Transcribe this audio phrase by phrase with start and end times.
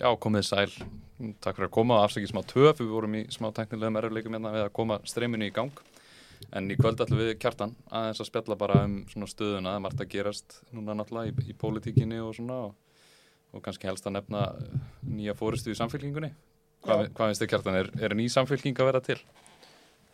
[0.00, 0.70] Já, komið sæl.
[1.44, 2.78] Takk fyrir að koma og afsækja smá töf.
[2.78, 5.80] Við vorum í smá teknilegum erfleikum hérna við að koma streyminu í gang.
[6.56, 9.74] En í kvöld ætlum við kjartan aðeins að spjalla bara um svona stöðuna.
[9.74, 13.02] Það er margt að gerast núna náttúrulega í, í pólitíkinni og svona og,
[13.52, 14.44] og kannski helst að nefna
[15.04, 16.30] nýja fóristu í samfélkingunni.
[16.86, 17.76] Hvað, hvað finnst þið kjartan?
[17.82, 19.18] Er, er ný samfélking að vera til?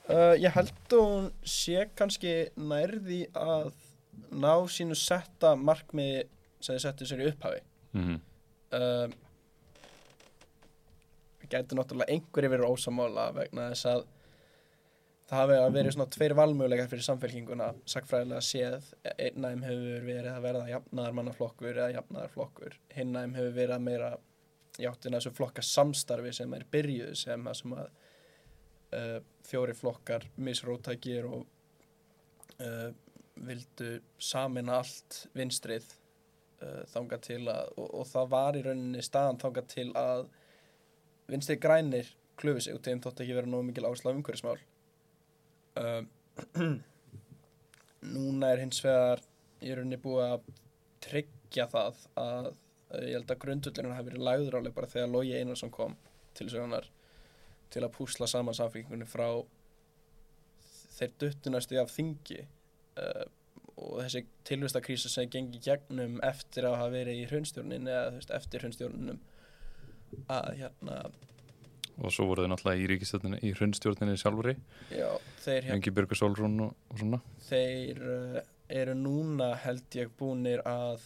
[0.09, 3.71] Uh, ég held að hún sé kannski nærði að
[4.35, 6.27] ná sínu setta markmiði
[6.59, 7.63] sem þið settu sér í upphafi.
[7.95, 8.21] Mm -hmm.
[8.81, 9.15] uh,
[11.51, 14.07] Gæti náttúrulega einhverju verið ósamála vegna þess að
[15.27, 20.31] það hafi að verið svona tveir valmöguleikar fyrir samfélkinguna sagfræðilega séð einn aðeim hefur verið
[20.33, 22.77] að verða jafnaðarmannaflokkur eða jafnaðarflokkur.
[22.95, 24.11] Hinn aðeim hefur verið að meira
[24.81, 27.91] játtina þessu flokka samstarfi sem er byrjuð sem að, sem að
[28.97, 31.47] uh, fjóri flokkar misrótækir og
[32.63, 32.91] uh,
[33.47, 35.87] vildu samina allt vinstrið
[36.63, 40.27] uh, þanga til að og, og það var í rauninni staðan þanga til að
[41.31, 44.61] vinstrið grænir klöfu sig og þeim þótt ekki vera nógu mikil áslag umhverfismál.
[45.77, 46.05] Uh,
[48.15, 49.23] núna er hins vegar
[49.65, 50.51] í rauninni búið að
[51.07, 52.51] tryggja það að
[53.03, 55.97] ég held að grundullinu hafi verið lagður áleg bara þegar Lógi Einarsson kom
[56.39, 56.87] til sögunar
[57.73, 59.27] til að púsla saman samfélkingunni frá
[60.97, 63.25] þeir duttunasti af þingi uh,
[63.77, 68.65] og þessi tilvistakrísa sem gengi gegnum eftir að hafa verið í hrunstjórnin eða veist, eftir
[68.65, 69.19] hrunstjórninum
[70.33, 70.99] að hérna
[71.97, 74.53] Og svo voru þið náttúrulega í ríkistjórninni, í hrundstjórninni sjálfuri.
[74.93, 75.09] já,
[75.41, 77.21] þeir, hérna, Björgur Solrún og, og svona.
[77.47, 81.01] þeir uh, eru núna held ég búnir að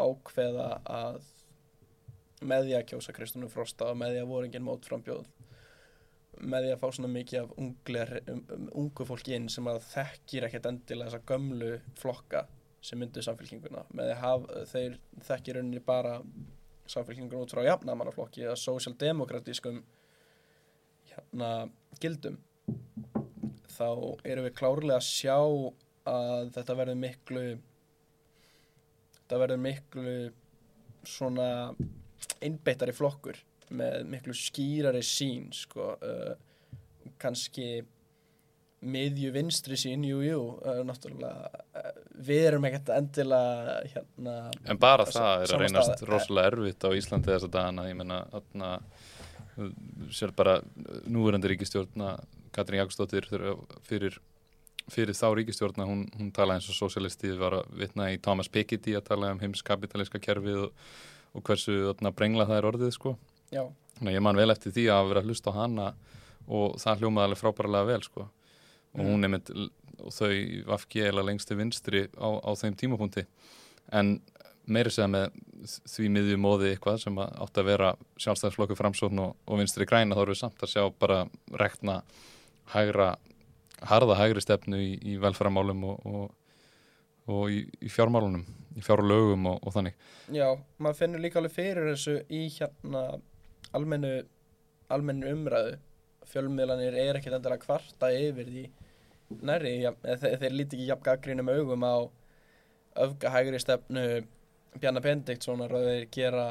[0.00, 1.20] ákveða að
[2.42, 5.28] með því að kjósa Kristúnu Frosta og með því að voru engin mótframbjóð
[6.42, 9.84] með því að fá svona mikið af ungler, um, um, ungu fólki inn sem að
[9.92, 11.70] þekkir ekkert endilega þessa gömlu
[12.00, 12.46] flokka
[12.82, 14.96] sem myndu samfélkinguna með því að þeir
[15.28, 16.16] þekkir rauninni bara
[16.90, 19.82] samfélkinguna út frá jafnamannaflokki eða sósjaldemokratískum
[21.12, 21.52] hérna
[22.02, 22.38] gildum
[23.72, 23.88] þá
[24.28, 25.36] erum við klárlega að sjá
[26.08, 27.44] að þetta verður miklu
[29.16, 30.14] þetta verður miklu
[31.06, 31.48] svona
[32.42, 33.38] einbeittari flokkur
[33.72, 36.34] með miklu skýrari sín sko uh,
[37.22, 37.82] kannski
[38.82, 40.40] miðju vinstri sín, jú, jú
[40.86, 41.48] náttúrulega
[41.78, 41.90] uh,
[42.26, 46.08] við erum ekkert endilega hérna En bara það er að reynast stað.
[46.10, 48.22] rosalega erfitt á Íslandi þess að dagana, ég menna
[50.12, 50.58] sér bara
[51.06, 52.16] núverandi ríkistjórna
[52.52, 53.26] Katrín Jakobsdóttir
[53.86, 54.18] fyrir,
[54.92, 58.96] fyrir þá ríkistjórna, hún, hún talaði eins og sósialisti, var að vitna í Thomas Piketty
[58.98, 60.90] að tala um heimskapitalíska kerfið og,
[61.36, 63.16] og hversu þarna, brengla það er orðið sko.
[63.52, 63.64] já,
[64.02, 65.88] að ég man vel eftir því að vera að hlusta á hana
[66.48, 68.28] og það hljómaði alveg frábærlega vel sko.
[68.96, 69.40] Og hún er
[70.02, 70.32] og þau
[70.66, 73.24] vafki eiginlega lengst til vinstri á, á þeim tímapunkti.
[73.94, 74.16] En
[74.66, 75.36] meiri segja með
[75.90, 77.92] því miðju móði eitthvað sem átt að vera
[78.22, 81.20] sjálfstæðisflokku framsókn og, og vinstri græna þá erum við samt að sjá bara
[81.60, 82.00] rekna
[82.72, 83.12] hægra,
[83.86, 86.58] harða hægri stefnu í, í velferðarmálum og, og,
[87.30, 89.96] og í, í fjármálunum í fjárlögum og þannig.
[90.32, 90.46] Já,
[90.80, 93.02] maður finnur líka alveg fyrir þessu í hérna
[93.76, 94.14] almennu
[94.92, 95.76] almennu umræðu
[96.32, 98.64] fjölmiðlanir er ekkert endilega kvarta yfir því
[99.42, 101.96] nærri, ja, þeir, þeir líti ekki jafn gaggrínum augum á
[103.06, 104.04] öfgahægri stefnu
[104.78, 106.46] Bjarnar Bendiktssonar og þeir gera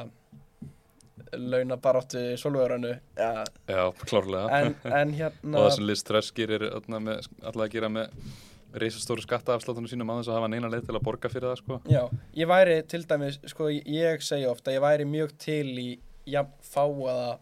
[1.32, 4.48] launabaráttu solvöranu ja, Já, klárlega.
[4.58, 8.10] En, en hérna og það sem Liz Truss gerir alltaf að gera með
[8.82, 11.78] reisastóru skattaafsláttunum sínum aðeins að hafa neina leið til að borga fyrir það sko.
[11.92, 12.02] Já,
[12.38, 15.88] ég væri til dæmis, sko, ég segi ofta, ég væri mjög til í
[16.32, 17.34] jafn fáaða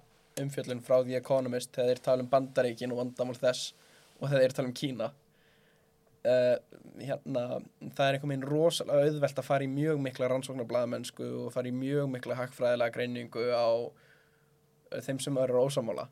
[0.44, 3.72] umfjöllun frá The Economist þegar þeir tala um bandaríkin og vandamál þess
[4.20, 5.10] og þegar þeir tala um Kína.
[6.20, 6.56] Uh,
[7.00, 7.42] hérna,
[7.96, 11.72] það er einhvern veginn rosalega auðvelt að fara í mjög mikla rannsóknarblæðamennsku og fara í
[11.72, 16.10] mjög mikla hagfræðilega greiningu á uh, þeim sem eru ósamála.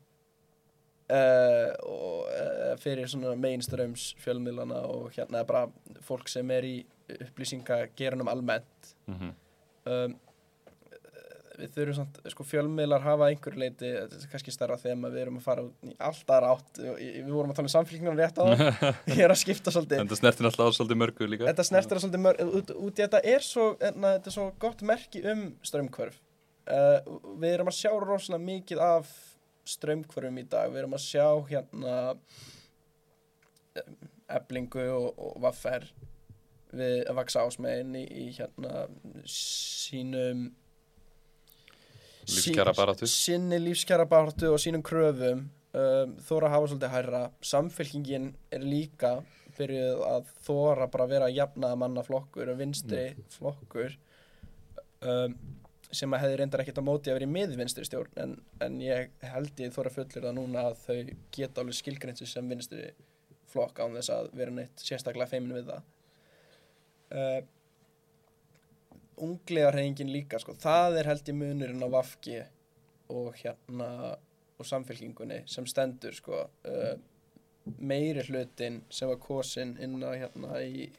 [1.09, 5.67] Uh, og uh, fyrir svona mainströms fjölmiðlana og hérna bara
[6.05, 6.73] fólk sem er í
[7.09, 9.31] upplýsingagerunum almennt mm -hmm.
[9.89, 10.19] um,
[11.59, 13.91] við þurfum samt, sko fjölmiðlar hafa einhver leiti,
[14.31, 17.73] kannski stærra þegar við erum að fara í alltaf rátt við vorum að tala um
[17.75, 18.63] samfélgnum rétt á það
[19.13, 20.03] ég er að skipta svolítið.
[20.03, 21.49] En það snertir alltaf svolítið mörgu líka.
[21.49, 24.83] Þetta snertir svolítið mörg, út, út í þetta er svo, enna, þetta er svo gott
[24.87, 26.19] merki um strömmkvörf
[26.69, 29.11] uh, við erum að sjá rosalega mikið af
[29.69, 30.71] strömmkvörfum í dag.
[30.71, 31.97] Við erum að sjá hérna
[34.29, 35.87] eblingu og, og vaffer
[36.69, 38.85] við að vaksa ásmegin í, í hérna
[39.29, 40.49] sínum
[42.29, 43.09] Lífskjara baráttu.
[43.09, 47.21] sinni lífskjara baráttu og sínum kröfum um, þóra hafa svolítið hærra.
[47.51, 49.19] Samfélkingin er líka
[49.57, 53.95] byrjuð að þóra bara vera jafnaða manna flokkur og vinstri flokkur
[55.03, 55.35] um,
[55.89, 59.09] sem að hefði reyndar ekkert á móti að vera í miðvinstri stjórn en, en ég
[59.25, 60.97] held ég þóra fullir það núna að þau
[61.35, 62.91] geta alveg skilgreinsu sem vinstri
[63.49, 65.87] flokk án þess að vera neitt sérstaklega feimin við það.
[67.09, 67.39] Uh,
[69.25, 72.41] ungliðarhengin líka sko, það er held ég munurinn á Vafki
[73.09, 73.91] og hérna
[74.59, 76.43] og samfélkingunni sem stendur sko.
[76.67, 76.97] Uh,
[77.77, 80.89] meiri hlutin sem var kosin inn á hérna í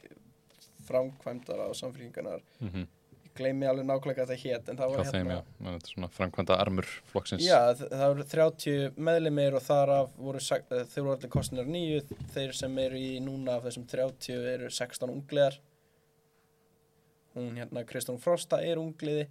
[0.87, 2.85] framkvæmdara og samfélkingunar mm -hmm.
[3.25, 5.31] ég gleymi alveg nákvæmlega hvað það hét en það var Hjá þeim,
[5.75, 7.45] er svona framkvæmda armur flokksins.
[7.45, 12.01] Já, það voru 30 meðlimir og þar af voru, eh, þeir voru allir kostnir nýju,
[12.33, 15.59] þeir sem eru í núna af þessum 30 eru 16 ungliðar
[17.35, 19.27] hún hérna Kristján Frosta er ungliði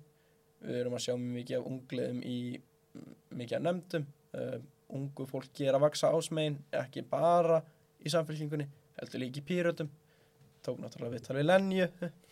[0.61, 2.39] við erum að sjá mikið af ungliðum í
[3.37, 4.07] mikið af nefndum.
[4.31, 4.61] Uh,
[4.91, 7.61] ungu fólki er að vaksa ásmegin ekki bara
[8.03, 8.67] í samfélkingunni
[8.99, 9.91] heldur líka í pýrötum
[10.65, 11.87] tók náttúrulega við Lenju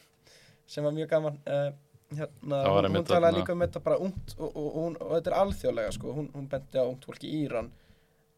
[0.71, 1.39] sem var mjög gaman.
[1.47, 1.71] Uh,
[2.19, 5.39] hérna, var hún, talaði líka um þetta bara ungt og, og, og, og þetta er
[5.43, 7.71] alþjóðlega sko, hún, hún benti á ungt fólk í Íran.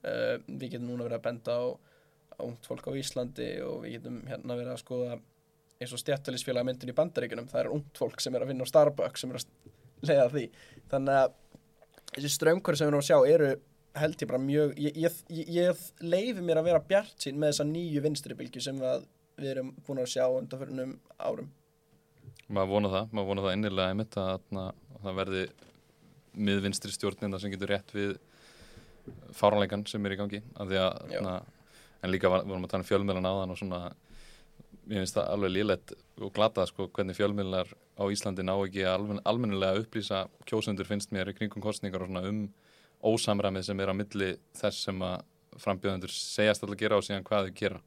[0.00, 1.64] Uh, við getum núna verið að benda á
[2.40, 5.18] ungt fólk á Íslandi og við getum hérna verið að skoða
[5.80, 8.70] eins og stjættalisfélag myndin í bandaríkunum það er ungt fólk sem er að vinna á
[8.70, 9.46] Starbucks sem er að
[10.04, 10.42] leiða því.
[10.92, 11.30] Þannig að
[12.10, 13.48] þessi strömmkværi sem við erum að sjá eru
[14.00, 17.54] held ég bara mjög ég, ég, ég, ég leifi mér að vera bjart sín með
[17.54, 19.06] þessa nýju vinstribilgju sem að
[19.40, 21.48] við erum búin að sjá undanförnum árum.
[22.50, 25.42] Maður vona það, maður vona það innilega einmitt að, að, að það verði
[26.50, 28.12] miðvinstri stjórnina sem getur rétt við
[29.34, 30.42] fáranleikan sem er í gangi.
[30.60, 33.80] Að, en líka vorum að tala um fjölmiðlan áðan og svona
[34.88, 39.20] ég finnst það alveg lílegt og glatað sko hvernig fjölmiðlar á Íslandi ná ekki almen,
[39.28, 42.46] almennilega upplýsa kjósundur finnst mér í kringum kostningar og svona um
[43.00, 45.22] ósamræmið sem er á milli þess sem að
[45.60, 47.80] frambjöðundur segjast alltaf að gera og síðan hvað þau gera.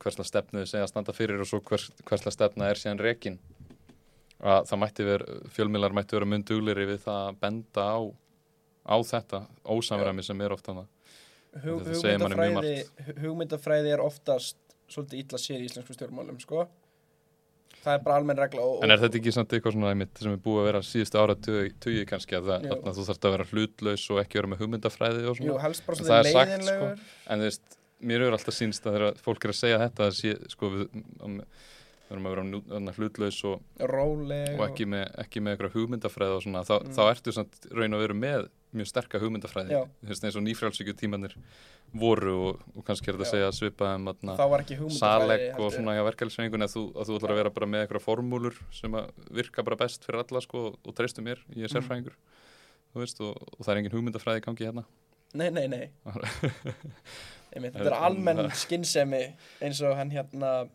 [0.00, 3.38] Hversla stefnu þau segja að standa fyrir og svo hvers, hversla stefna er síðan rekin.
[4.44, 8.00] Að það mætti vera, fjölmiðlar mætti vera mun dugleri við það að benda á
[8.84, 10.74] á þetta ósamræmi sem er ofta
[11.62, 12.74] hugmyndafræði,
[13.22, 14.58] hugmyndafræði er oftast
[14.92, 16.66] svolítið illa sér í íslensku stjórnmálum sko.
[17.84, 20.32] það er bara almenn regla og, En er þetta ekki samt eitthvað svona einmitt sem
[20.32, 22.76] er búið að vera síðustu ára tugi kannski að, það, Jú.
[22.80, 25.86] að þú þarfst að vera hlutlaus og ekki vera með hugmyndafræði og jú, svona helst
[25.86, 26.44] bara sagt, sko.
[26.44, 30.08] leiðinlegur en þú veist, mér er alltaf sínst að þegar fólk er að segja þetta
[30.08, 31.38] að sé, sko, við um,
[32.04, 36.42] við erum að vera hlutlaus og, róleg og ekki með, ekki með eitthvað hugmyndafræði og
[36.44, 36.92] svona, þá, Mm.
[36.98, 39.78] þá ertu samt raun og veru með mjög sterka hugmyndafræði.
[40.10, 41.34] Eins og nýfrjálsíkju tímanir
[41.94, 44.98] voru og, og kannski er þetta að segja svipað um atna, þá var ekki hugmyndafræði
[44.98, 46.82] saleg og svona hjá verkefælisvengunni að þú,
[47.16, 50.64] ætlar að vera bara með eitthvað formúlur sem að virka bara best fyrir alla sko,
[50.84, 51.76] og, treystu mér, ég er Mm.
[51.78, 52.16] sérfræðingur
[52.94, 54.84] þú veist, og, og það er engin hugmyndafræði gangi hérna.
[55.34, 55.88] Nei, nei, nei.
[57.54, 59.22] Einmitt, þetta er En- almenn en- skinnsemi
[59.62, 60.68] eins og hann hérna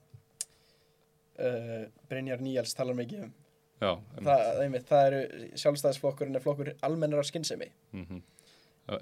[1.40, 3.38] uh, Brynjar Níals talar mikið um.
[3.80, 8.20] Já, það, einmitt, það eru sjálfstæðisflokkurinn er flokkur almennar skinnsemi mm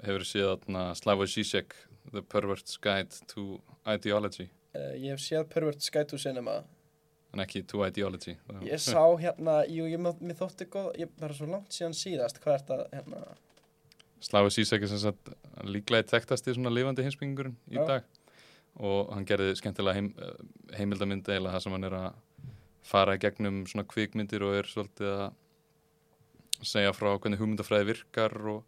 [0.04, 1.76] hefur séð þarna Slavoj Žižek
[2.12, 3.58] The Pervert's Guide to
[3.88, 4.48] Ideology?
[4.76, 6.60] Uh, ég hef séð Pervert Sky to Cinema.
[7.34, 8.36] En ekki to Ideology.
[8.64, 12.54] Ég sá hérna, jú, ég, mér þótti góð ég bara svo langt síðan síðast hvað
[12.54, 13.24] er þetta hérna?
[14.28, 15.32] Slavoj Žižek er sem sagt
[15.68, 17.84] líklega tektasti svona lifandi heimsbyggingurinn í Já.
[17.88, 18.08] dag.
[18.78, 20.40] Og hann gerði skemmtilega heim, eh,
[20.78, 22.08] heimildamynd eða það sem hann er að
[22.86, 28.64] fara í gegnum svona kvikmyndir og er svolítið að segja frá hvernig hugmyndafræði virkar og,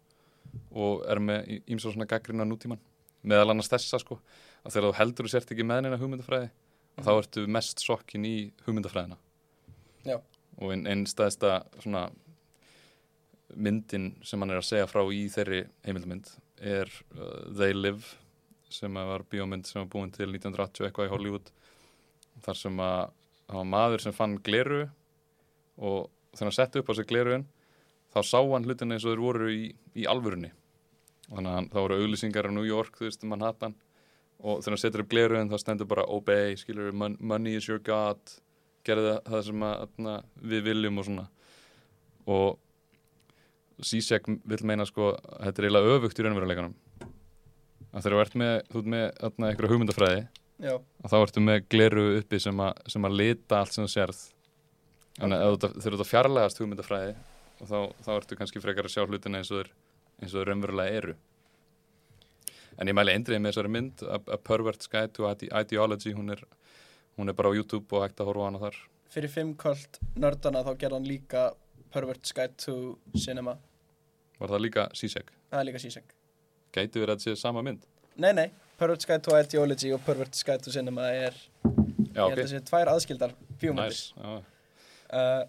[0.71, 2.81] og er með ímsa svona gaggrina nútíman
[3.27, 4.17] meðal annars þessa sko
[4.63, 6.49] að þegar þú heldur þú sért ekki með neina hugmyndafræði
[6.97, 9.17] að þá ertu mest sokkin í hugmyndafræðina.
[10.05, 10.17] Já.
[10.57, 12.07] og einn ein stæðsta svona
[13.55, 18.17] myndin sem hann er að segja frá í þeirri heimildamynd er uh, They Live
[18.71, 21.51] sem að var bíómynd sem var búin til 1980 eitthvað í Hollywood
[22.45, 23.01] þar sem að
[23.51, 24.85] það var maður sem fann gleru
[25.81, 27.45] og þegar hann setti upp á sig gleruinn
[28.11, 29.61] þá sá hann hlutin eins og þeir voru í,
[29.95, 30.51] í alvörunni.
[31.31, 33.75] Þannig að það voru auglýsingar á New York, þú veist, Manhattan.
[34.41, 37.79] Og þegar hann setur upp gleruinn þá stendur bara obey, skilur, mon money is your
[37.79, 38.19] god.
[38.87, 40.17] Gerði það, sem að, atna,
[40.51, 41.27] við viljum og svona.
[42.31, 42.59] Og
[43.85, 46.75] Zizek vil meina sko þetta er eiginlega öfugt í raunveruleikanum.
[47.91, 48.53] Að þegar þú ert með,
[48.93, 50.21] með atna, einhverja hugmyndafræði
[50.61, 53.91] já, að þá ertu með gleru uppi sem að, sem að lita allt sem þú
[53.95, 54.21] sérð.
[55.19, 57.15] Þannig að þú ert að- fjarlægast hugmyndafræði
[57.61, 59.67] og þá, þá ertu kannski frekar að sjá hlutina eins og
[60.21, 61.15] og þeir raunverulega eru.
[62.79, 66.13] En ég mæli eindrið með þessari mynd A, A Pervert's Guide to Ide- Ideology.
[66.13, 66.41] Hún er,
[67.17, 68.77] hún er bara á YouTube og hægt að horfa hana þar.
[69.11, 71.43] Fyrir fimm kvöld nördana þá gerði hann líka
[71.91, 73.57] Pervert Sky to Cinema.
[74.39, 75.33] Var það líka Zizek?
[75.51, 76.13] Það er líka síseng
[76.71, 77.81] gæti verið að sé sama mynd?
[78.15, 78.45] Nei, nei,
[78.81, 81.37] Pervert Sky to Ideology og Pervert Sky to Cinema er
[82.11, 83.93] já ég held að sé tvær aðskildar bíómyndir.
[83.93, 84.41] Nice
[85.13, 85.43] uh,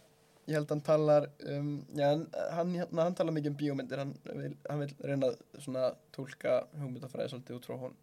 [0.50, 2.24] ég held hann talar um, já, hann,
[2.58, 4.02] hann, hérna, hann talar mikið um bíómyndir.
[4.02, 7.98] Hann vil, hann vil reyna að svona tólka hugmyndafræði svolítið út frá hún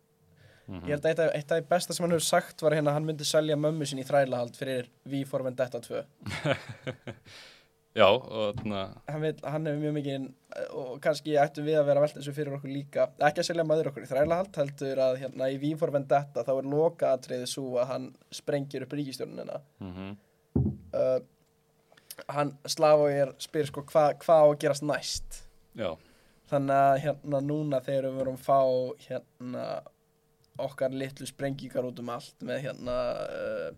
[0.70, 0.84] Mhm.
[0.86, 3.00] ég held að eitt eitt af því besta sem hann hefur sagt var hérna að
[3.00, 6.04] hann myndi selja mömmu sín í þrælahald fyrir V for Vendetta 2
[7.98, 10.28] Já, og þarna, hann, vil, hann hefur mjög mikið
[10.78, 13.08] og kannski ættum við að vera að velta þessu fyrir okkur líka.
[13.18, 16.54] Ekki að selja maður okkur í þrælahald heldur að hérna í V for Vendetta þá
[16.54, 18.08] er loka atriðið svo að hann
[18.40, 20.16] sprengir upp ríkistjórnina mm
[20.94, 21.20] uh,
[22.28, 25.42] hann Slavóir spyr sko hvað hva á að gerast næst?
[25.78, 25.94] Já,
[26.52, 28.60] þannig að hérna núna þegar við vorum að fá
[29.06, 29.66] hérna
[30.60, 33.70] okkar litlu sprengingar út um allt með hérna uh,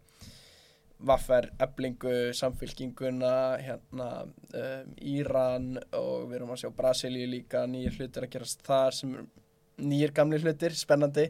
[1.07, 8.27] vaffer, eblingu, samfylkinguna hérna um, Íran og við erum að sjá Brasilíu líka, nýjir hlutir
[8.27, 9.15] að gerast þar sem
[9.81, 11.29] nýjir gamli hlutir, spennandi.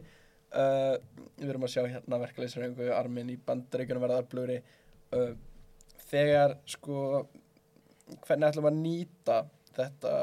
[0.52, 0.98] Uh,
[1.38, 4.58] við erum að sjá hérna verkefliðsröngu armin í bandaríkunum verða öflugri.
[5.12, 5.32] Uh,
[6.10, 7.24] þegar sko
[8.26, 9.38] hvernig ætlum við að nýta
[9.72, 10.14] þetta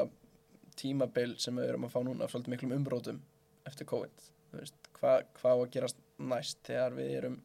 [0.78, 3.22] tímabil sem við erum að fá núna af svolítið miklum umrótum
[3.66, 4.26] eftir COVID?
[4.50, 7.38] Þú veist, hvað hva á að gerast næst þegar við erum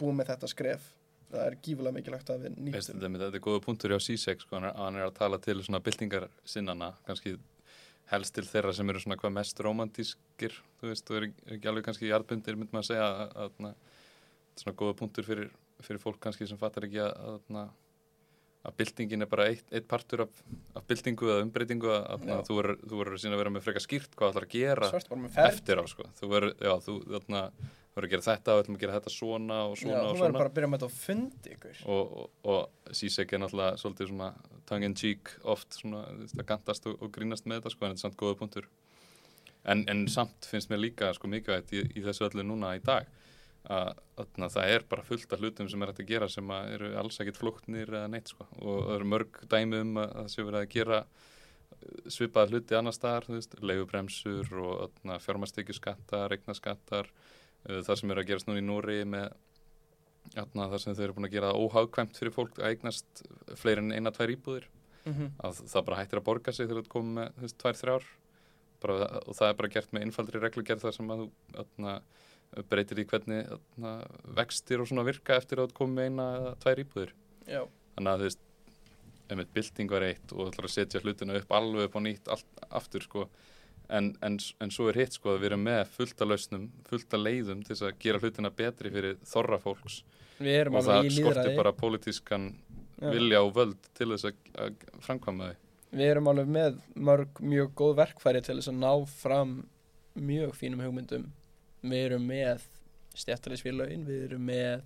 [0.00, 0.90] búið með þetta skref.
[1.30, 4.96] Það er gífulega mikilvægt að við nýtum þetta, er góða punktur hjá Sisek sko, hann,
[4.98, 7.36] er, að tala til svona byltingar sinnana, kannski
[8.10, 11.70] helst til þeirra sem eru svona hvað mest romantískir þú veist, þú er er ekki
[11.70, 14.00] alveg kannski jarðbundir, myndi maður að segja að, að, að,
[14.62, 15.52] svona góða punktur fyrir,
[15.84, 17.70] fyrir fólk kannski sem fattar ekki að, að,
[18.66, 20.42] að byltingin er bara eitt, eitt partur af,
[20.76, 24.48] af byltingu eða umbreytingu að, þú verður síðan að vera með frekar skýrt hvað ætlar
[24.48, 24.90] að gera
[25.46, 26.08] eftir á sko.
[26.18, 27.44] þú verður, já, þú þarna,
[27.94, 30.10] verður að gera þetta og ætlum að gera þetta svona og Já, svona þú og
[30.10, 30.38] verður svona.
[30.38, 31.80] bara að byrja með þetta og fundi ykkur.
[31.94, 34.28] Og, og, og Sisek er náttúrulega svolítið svona
[34.70, 37.86] tongue in cheek oft svona þú veist, að gantast og, og grínast með þetta sko
[37.86, 38.68] en þetta er samt góða punktur.
[39.70, 43.10] En, en samt finnst mér líka sko mikilvægt í, í þessu öllu núna í dag
[43.68, 46.70] að, að það er bara fullt af hlutum sem er hægt að gera sem að
[46.76, 48.46] eru alls ekkit flóknir eða neitt sko.
[48.62, 51.02] Og það eru mörg dæmi um að það sé verið að gera
[52.10, 53.26] svipaða hluti annar staðar,
[53.64, 59.30] leigubremsur og fjármastekjuskattar, regnaskattar uh, það sem er að gerast núna í Nóri með
[60.34, 63.22] Játna, þar sem þau eru búin að gera það óhagkvæmt fyrir fólk að eignast
[63.58, 64.66] fleiri en eina, tvær íbúðir.
[65.00, 65.30] Mm -hmm.
[65.40, 68.04] að það bara hættir að borga sig þegar þú komið með veist, tvær, þrjár.
[68.80, 68.94] Bara,
[69.26, 71.26] og það er bara gert með einfaldri reglugerð þar sem að þú
[71.56, 71.94] játna,
[72.68, 73.90] breytir í hvernig játna,
[74.38, 77.14] vextir og svona virka eftir að þú komið með eina eða tvær íbúðir.
[77.46, 77.62] Já,
[77.96, 78.46] þannig að þú veist
[79.30, 82.30] einmitt bylting var eitt og þú ætlar að setja hlutina upp alveg upp á nýtt
[82.34, 83.26] allt, aftur sko
[83.90, 87.64] en, en, en svo er hitt sko að við erum með fullta lausnum, fullta leiðum
[87.66, 90.02] til að gera hlutina betri fyrir þorra fólks.
[90.40, 92.52] Við erum og það skortir bara pólitískan
[93.00, 93.10] Já.
[93.14, 95.66] vilja og völd til þess að, framkvæma þau.
[95.90, 99.54] Við erum alveg með mörg mjög góð verkfæri til þess að ná fram
[100.14, 101.26] mjög fínum hugmyndum.
[101.82, 102.66] Við erum með
[103.18, 104.84] stjættalisfélögin, við erum með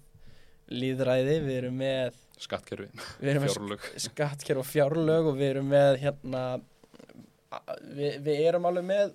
[0.72, 2.86] líðræði, við erum með, skattkerfi,
[3.20, 3.88] við erum með fjárlög.
[4.06, 6.44] skattkerf og fjárlög og við erum með hérna,
[7.96, 9.14] við, við erum alveg með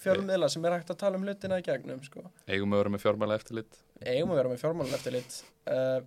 [0.00, 2.26] fjármiðla sem er hægt að tala um hlutina í gegnum, sko.
[2.46, 5.36] eigum að vera með fjármæla eftirlit Eigum að vera með fjármálun eftir lit.
[5.64, 6.02] Uh,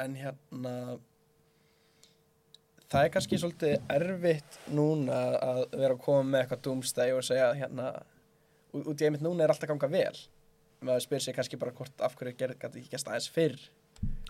[0.00, 0.74] en hérna,
[2.90, 7.48] það er kannski svolítið erfitt núna að vera að koma með eitthvað dúmstæg og segja
[7.56, 7.88] hérna
[8.76, 10.20] út í einmitt núna er allt að ganga vel
[10.86, 13.58] maður spyr sér kannski bara hvort af hverju ger, gæti ekki gæst aðeins fyrr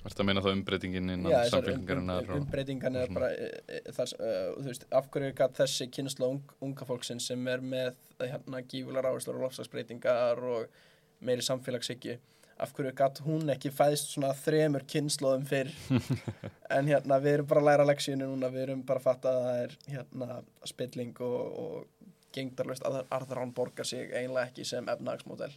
[0.00, 3.80] Þetta meina þá umbreytingin innan Já, þessar um, um, samfélkingarinnar umbreytingan er bara e, e,
[3.92, 7.98] þess, uh, þú veist, af hverju gæt þessi kynsla ung, unga fólksinn sem er með
[8.22, 10.80] hérna gífulega áherslur og lofslagsbreytingar og
[11.20, 12.16] meiri samfélagshyggju
[12.60, 15.70] af hverju gæt hún ekki fæðist svona þremur kynnslóðum fyrr?
[16.76, 19.46] En hérna við erum bara að læra leksíunu núna við erum bara að fatta að
[19.46, 20.36] það er hérna
[20.70, 25.50] spilling og, og gengdarlöst að arðrán borgar sig eiginlega ekki sem efnagsmódel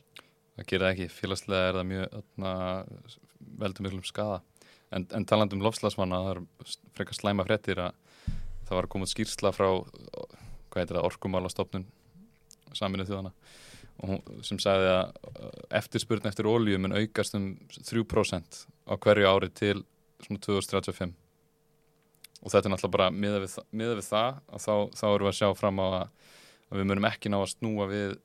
[0.56, 2.54] það gerir það ekki, félagslega er það mjög öðna,
[3.60, 4.42] veldur miklum skada
[4.94, 7.98] en, en talandi um lofslagsmanna það er frekar slæma fréttir að
[8.68, 11.88] það var komið skýrsla frá hvað heitir það, orkumálastofnun
[12.74, 13.34] saminu þjóðana
[14.44, 19.84] sem sagði að uh, eftirspurn eftir ólíu mun aukast um 3% á hverju ári til
[20.24, 21.14] svona 2035
[22.44, 25.32] og þetta er náttúrulega bara miða við, miðað við það að þá, þá erum við
[25.32, 26.08] að sjá fram á að,
[26.70, 28.16] að við munum ekki ná að snúa við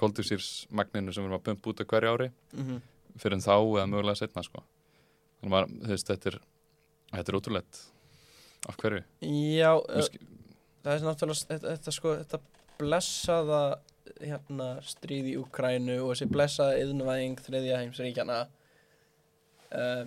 [0.00, 2.30] koldusýrsmagninu sem við erum að pumpa út á hverju ári.
[2.54, 2.80] Mm -hmm.
[3.18, 4.62] Fyrir en þá eða mögulega setna sko.
[5.40, 6.38] þannig að veist, þetta er
[7.10, 7.82] þetta er ótrúlegt.
[8.68, 9.02] Af hverju?
[9.24, 9.70] Já,
[10.04, 10.20] sk-
[10.84, 12.40] það er náttúrulega þetta, þetta sko, þetta
[12.80, 13.62] blessaða
[14.20, 18.38] hérna stríð í Ukrænu og þessi blessaða yðnvæðing þriðja heimsríkjana
[19.76, 20.02] uh,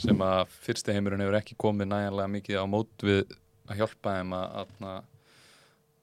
[0.00, 3.22] sem að fyrsti heimurinn hefur ekki komið næjanlega mikið á mót við
[3.70, 4.96] að hjálpa þeim að, að,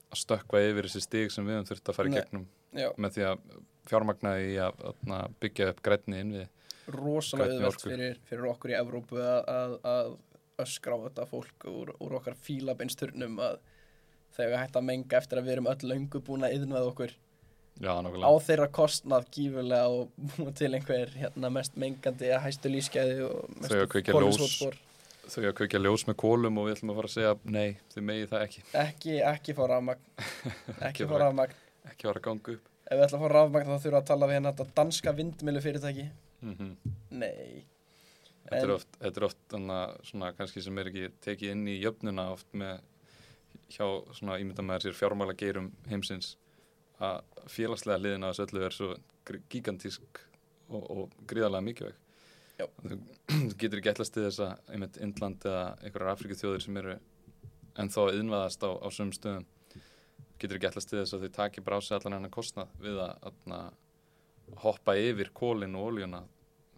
[0.08, 3.18] að stökkva yfir þessi stig sem við höfum þurft að fara í gegnum já, með
[3.18, 3.48] því að
[3.88, 6.48] fjármagna í að, að byggja upp grænni inn við
[6.88, 10.12] rosalega auðvelt fyrir, fyrir okkur í Evrópu að, að, að
[10.64, 13.60] öskra á þetta fólk úr, úr okkar fílabeinsturnum að
[14.38, 17.14] þegar hægt að menga eftir að við erum öll löngu búin að yðnað okkur.
[17.78, 23.20] Já, á þeirra kostnað gífurlega og búin til einhver hérna, mest mengandi að hæstu lífskeiði
[23.28, 23.86] og ljós.
[24.10, 24.80] kolefnisfótspor.
[25.28, 28.06] Þau að kveikja ljós með kólum og við ætlum að fara að segja nei, þið
[28.10, 28.64] megið það ekki.
[28.82, 30.12] Ekki, ekki fá rafmagn.
[30.88, 31.58] Ekki fá- rafmagn
[31.92, 32.68] ekki fara að ganga upp.
[32.88, 35.14] Ef við ætlum að fá rafmagn þá þurfum við að tala við hérna þetta danska
[35.18, 36.06] vindmilu fyrirtæki
[36.42, 36.70] mm
[37.12, 37.66] nei.
[38.48, 41.66] Þetta er En- oft, þetta er oft þannig, svona, kannski sem er ekki tekið inn
[41.68, 42.78] í jöfnuna oft með
[43.76, 43.84] hjá
[44.16, 46.38] svona ímynda með sér fjármála geirum heimsins
[47.04, 47.20] að
[47.52, 48.94] félagslega hliðin á þessu öllu er svo
[49.52, 50.22] gigantísk
[50.70, 51.98] og, og gríðarlega mikilvæg.
[52.58, 52.96] Þú
[53.28, 56.96] þú getur ekki ætlast til þess að einmitt Indland eða einhverjar Afriku þjóðir sem eru
[57.78, 59.46] ennþá að innvaðast á, á sömum stöðum
[60.42, 63.42] getur ekki ætlast til þess að þau taki sig allan hennar kostnað við að, að,
[64.64, 66.24] hoppa yfir kólin og oljuna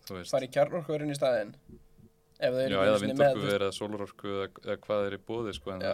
[0.10, 0.32] veist.
[0.32, 0.88] Fara í þau
[1.20, 1.20] Já,
[2.39, 5.86] eða einu sinni með, vindorku eða sólarorku eða, eða hvað er í bóði sko, en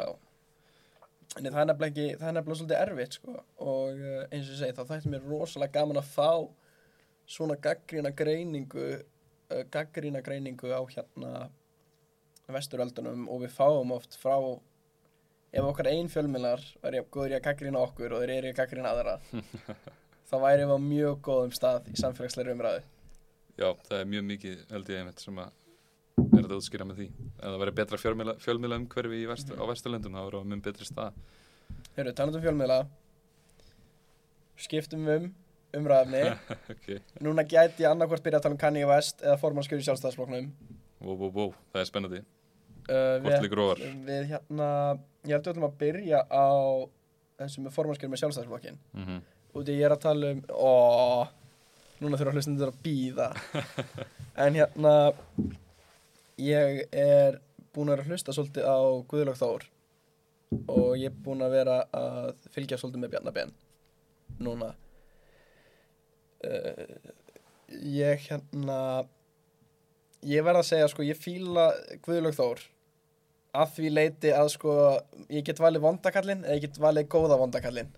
[1.36, 3.34] En það er nefnilega ekki, það nefnilega svolítið erfitt sko
[3.66, 6.30] og uh, eins og ég segi þá þætti mér rosalega gaman að fá
[7.36, 11.32] svona gaggrína greiningu uh, gaggrína greiningu á hérna
[12.56, 14.38] vesturöldunum og við fáum oft frá
[15.54, 18.58] ef okkar ein fjölmiðlar væri góður í að gaggrína okkur og þeir eru í að
[18.62, 19.18] gaggrína aðra
[20.30, 22.82] þá væri við á mjög góðum stað í samfélagsleiri umræðu.
[23.56, 25.54] Já, það er mjög mikið held ég einmitt sem að
[26.26, 27.08] er þetta útskýra með því.
[27.38, 28.36] Ef það væri betra fjölmiðla,
[28.82, 29.62] umhverfi vest, Mhm.
[29.62, 31.14] á vesturlöndum þá verður það mjög betri stað.
[31.96, 32.80] Hörru, talandi um fjölmiðla
[34.66, 35.26] skiptum um
[35.76, 36.22] umræðafni
[36.74, 36.86] ok,
[37.26, 40.48] Núna gæti ég annarkvort byrja að tala um Kanye West eða formannskjöru í sjálfstæðisflokknum.
[41.04, 42.22] Wow, wow, wow, það er spennandi.
[42.86, 44.70] Uh, hvort líkur ofar við hérna,
[45.26, 46.50] ég held að við ætlum að byrja á
[47.40, 49.22] þessu með formannskjöru með sjálfstæðisflokkin mm -hmm.
[49.54, 50.74] og því ég er að tala um ó,
[52.00, 53.30] núna þurfa hlustundur að býða
[54.46, 54.96] en hérna
[56.42, 57.40] ég er
[57.76, 59.68] búin að vera að hlusta svolítið á Guðlaug Þór.
[60.72, 63.54] Og ég er búin að vera að fylgja svolítið með Bjarnabenn
[64.46, 64.72] núna.
[66.46, 66.96] Uh,
[67.82, 68.80] ég hérna
[70.26, 71.72] ég verð að segja sko ég fíla
[72.06, 72.64] Guðlaug Þór
[73.62, 74.74] að því leiti að sko
[75.30, 77.94] ég get valið vondakallin eða ég get valið góða vondakallin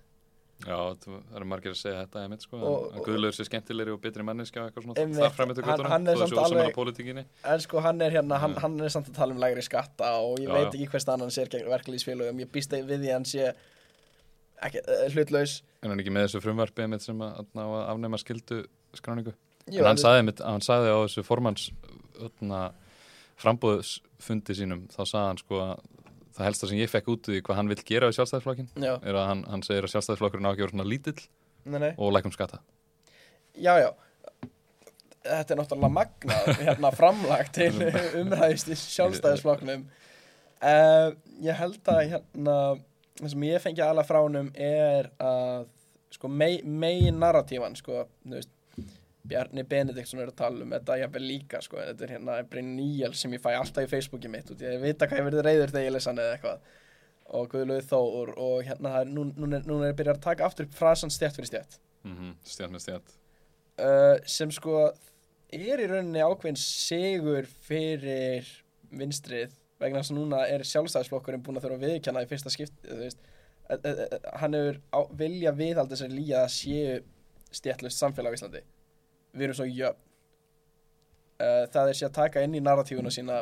[0.65, 3.91] Já, það það eru margir að segja þetta einmitt sko, Og- að Guðlaugur sé skemmtilegri
[3.93, 7.59] og betri manneska og eitthvað svona þar fram eftir göttunum hann er samt alveg- En
[7.61, 10.47] sko hann er hérna, hann, hann er samt að tala um lægri skatta og ég
[10.49, 13.53] Já, veit ekki hvers annan sér gegn verkalýsfélögum, ég býst við því að hann sé
[14.65, 15.61] ekki, uh, hlutlaus.
[15.83, 18.63] En hann ekki með þessu frumvarpi einmitt sem að, að, að afnema skildu
[18.97, 19.35] skráningu
[19.69, 21.67] Jú, en hann við- sagði, einmitt, hann sagði á þessu formans
[22.17, 22.63] öðna,
[23.41, 25.86] frambóðsfundi sínum þá sagði hann sko að
[26.38, 29.17] það helsta sem ég fekk út því hvað hann vill gera við sjálfstæðisflokkin Já, er
[29.17, 31.19] að hann, hann segir að sjálfstæðisflokkurinn á vera svona lítill
[31.65, 32.60] nei, nei, og lækum skatta.
[33.58, 33.89] Já, já.
[35.28, 37.71] Þetta er náttúrulega magnað hérna framlag til
[38.21, 39.88] umræðist í sjálfstæðisflokknum.
[40.58, 41.10] Uh,
[41.43, 42.54] Ég held að hérna
[43.17, 45.67] það sem ég fengi alveg frá honum er að
[46.13, 48.54] sko megin narratífan sko, þú veist
[49.27, 53.13] Bjarni Benediktsson er að tala um þetta jafnvel líka sko, þetta er hérna Brynn Níel
[53.17, 55.73] sem ég fæ alltaf í Facebooki mitt og ég veit að hvað ég verði reyður
[55.73, 56.69] þegar ég lesa hann eða eitthvað.
[57.37, 60.47] Og Guðlaug Þór og hérna er, nú, nú, er, nú er ég byrjað að taka
[60.47, 62.33] aftur frasan stjætt fyrir stjætt mm -hmm.
[62.43, 63.15] stjætt með stjætt
[63.83, 64.91] uh, sem sko
[65.51, 68.47] er í rauninni ákveðin sigur fyrir
[68.91, 72.87] vinstrið vegna þess að núna er sjálfstæðisflokkurinn búin að þurfa að viðkjanna í fyrsta skipt
[74.33, 74.55] hann
[74.95, 77.03] á, vilja viðhaldi þessari líja að séu
[77.51, 78.61] stjættlust samfélag á Íslandi
[79.33, 80.03] við erum svo jöfn
[81.41, 83.41] uh, það er sér að taka inn í narratífuna sína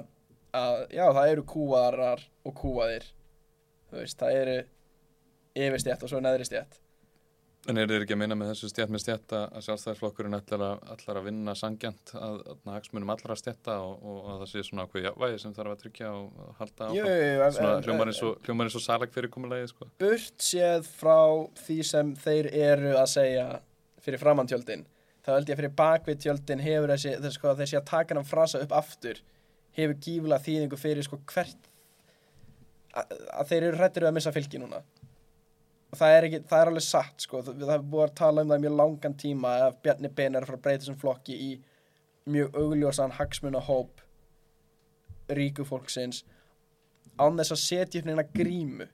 [0.56, 3.12] að já það eru kúarar og kúaðir
[3.96, 4.58] veist það eru
[5.56, 6.82] yfirstjætt og svo neðri stjætt
[7.66, 10.84] En er þeir ekki að meina með þessu stjætt með stjætt að sjálfstæðisflokkurinn ætlar að,
[10.94, 14.86] ætlar að vinna sangjant að, að hagsmunum allra stjætta og, og að það sé svona
[14.86, 17.72] ákveð jafnvægi sem þarf að tryggja og halda áfram?
[17.88, 19.90] hljómar eins og salag fyrir komulegi, sko.
[20.04, 21.18] burt séð frá
[21.64, 23.48] því sem þeir eru að segja
[24.06, 24.86] fyrir framantjöldin
[25.26, 28.28] þá held ég að fyrir bakvið tjöldin hefur þessi, þessi sko, þessi að taka hann
[28.28, 29.22] frasa upp aftur
[29.76, 31.72] hefur gífulega þýðingu fyrir sko hvert
[32.96, 34.82] að, að þeir eru hrættir við að missa fylgi núna.
[35.92, 38.52] Og það er, ekki, það er alveg satt sko, það er búið að tala um
[38.52, 41.36] það í mjög langan tíma að Bjarni Ben er að fara að breyta þessum flokki
[41.36, 41.52] í
[42.36, 44.02] mjög augljósan hagsmuna hóp
[45.38, 46.24] ríku fólksins
[47.18, 48.88] án þess að setja upp neina grímu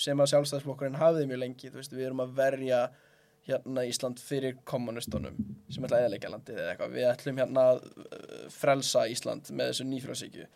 [0.00, 2.80] sem að sjálfstæðisflokkurinn hafði mjög lengi, þú veist, við erum að verja
[3.50, 5.36] hérna Ísland fyrir kommunistunum
[5.70, 6.96] sem ætla að eðleika landið eða eitthvað.
[6.96, 10.48] Við ætlum hérna að uh, frelsa Ísland með þessu nýfrálsíkju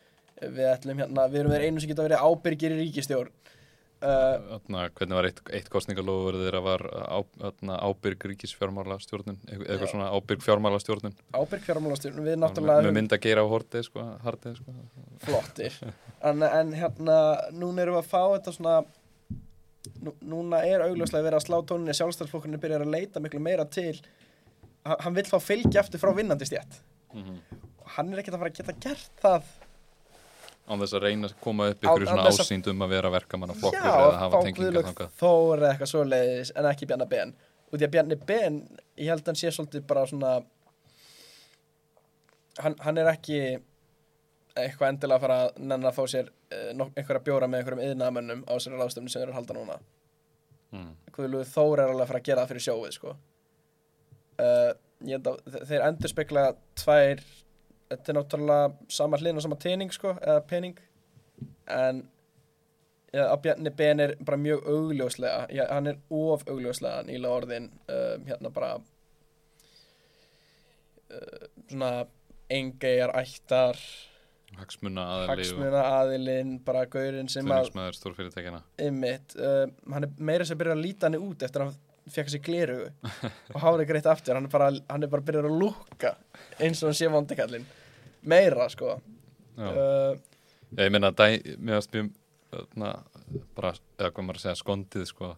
[0.43, 4.87] við ætlum hérna, við erum þeir einu sem geta verið ábyrgir í ríkistjórn uh, Þarna,
[4.99, 9.93] hvernig var eitt, eitt kostningalofur þeirra var á, þarna, ábyrg ríkisfjármála stjórnun eitthvað Já.
[9.93, 14.09] svona ábyrg fjármála stjórnun ábyrg fjármálastjórn við með, náttúrulega með mynda geira á hortið sko,
[14.27, 14.77] hardið sko.
[15.25, 15.81] flottir.
[16.25, 17.19] En, en hérna,
[17.55, 18.77] núna erum við að fá þetta svona
[20.25, 23.95] núna er augljóslega verið að slá tóninni sjálfstæðsflokkurinn byrjar að leita miklu meira til
[24.85, 26.81] hann, vill fá fylgi aftur frá vinnandi stjætt
[27.15, 27.39] mm
[27.85, 29.49] og hann er ekkert að fara að geta gert það.
[30.65, 33.77] Án þess að reyna að koma upp ykkur svona þess að- um vera verkamanna flokkur
[33.85, 35.11] Já, eða hafa tengingar þangað.
[35.21, 37.35] Þór eða eitthvað svoleiðis en ekki Bjarni Ben.
[37.71, 38.57] Og því að Bjarni Ben,
[38.97, 40.33] ég held að hann sé svolítið bara svona
[42.63, 43.39] hann, hann er ekki
[44.55, 48.43] eitthvað endilega að fara að nenna að fá sér uh, einhverja bjóra með einhverjum yðnaðamönnum
[48.47, 49.77] á sér ráðstöfni sem þeir eru að halda núna
[50.75, 50.91] mm.
[51.17, 53.15] Guðlaug Þór er alveg að fara að gera það fyrir sjóið sko.
[54.45, 54.73] uh,
[55.19, 56.43] að þe- þeir endur spekla
[56.81, 57.19] tvær
[57.91, 60.79] þetta er náttúrulega sama hlinn og sama tening sko, eða pening
[61.71, 62.05] en
[63.15, 67.69] ja, að Bjarni Ben er bara mjög augljóslega ja, hann er of augljóslega nýla orðin
[67.91, 68.71] uh, hérna bara
[71.11, 71.93] uh, svona
[72.53, 73.79] engeyjar ættar
[74.59, 80.15] hagsmuna aðli og hagsmuna aðilinn bara gaurinn sem að stuðningsmaður stórfyrirtækina ymmit, uh, hann er
[80.31, 82.79] meira sem byrjar að líta hann út eftir að hann fekk sér gleru
[83.55, 86.15] og hárið greitt aftur, hann er bara, hann er bara byrjar að lúka
[86.59, 87.67] eins og hann sé vondikallin
[88.25, 88.99] meira sko.
[89.55, 89.71] Já.
[89.71, 92.13] uh, ég meina að mjög
[93.55, 95.31] bara, eða hvað maður að segja skondið sko,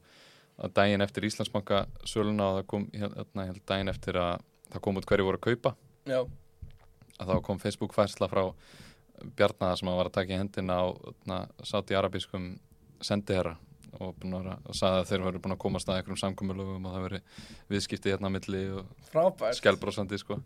[0.61, 5.09] að daginn eftir Íslandsbanka söluna og það kom hérna, daginn eftir að það kom út
[5.09, 5.73] hverju voru að kaupa.
[6.07, 6.21] Já,
[7.17, 8.43] að þá kom Facebook færsla frá
[9.37, 10.87] Bjarnaða sem að var að taka í hendina á
[11.29, 12.51] na, sáti-arabískum
[13.05, 13.57] sendiherra
[14.01, 17.21] og, að sagði að þeir veru búin að komast að einhverjum samkommulögum og það veri
[17.73, 20.41] viðskipti hérna á milli og skjálbrósandi sko.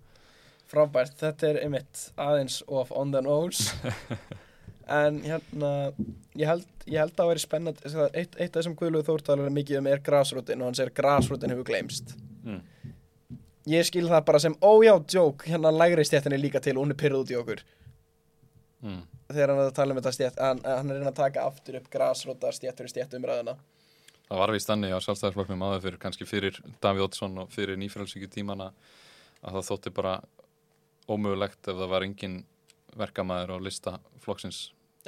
[0.71, 3.75] frábært, þetta er ymmit aðeins of on the nose.
[4.91, 5.93] En hérna
[6.35, 9.79] ég held, ég held að það veri spennand eitt, eitt af þessum Guðlúð Þórtalar mikið
[9.79, 12.17] um er grasrútin og hann segir grasrútin hefur gleymst.
[12.43, 12.65] Mm.
[13.71, 16.95] ég skil það bara sem, ójá, djók hérna lægri stjættin er líka til og hún
[16.95, 17.63] er pyrruð út í okkur
[18.81, 19.03] Mm.
[19.29, 21.91] þegar hann er að tala um þetta stjætt hann, hann er að taka aftur upp
[21.93, 23.59] grasróta stjætt fyrir stjætt umræðina
[24.31, 28.29] Það var vist þannig á sjálfstæðarflokknum áður fyrir kannski fyrir Daví Oddsson og fyrir nýfrælsíkju
[28.31, 28.69] tímana
[29.43, 30.13] að það þótti bara
[31.11, 32.37] ómögulegt ef það var engin
[33.01, 34.61] verkamæður á lista flokksins,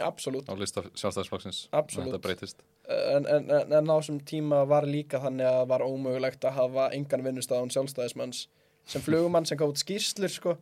[0.03, 2.65] absolutt, á lista sjálfstæðarflokksins þetta breytist.
[2.91, 6.91] en, en, en, en á þessum tíma var líka þannig að var ómögulegt að hafa
[6.97, 8.49] engan vinnustaf án sjálfstæðismanns
[8.91, 10.57] sem flugumann sem gátt skýrslur sko.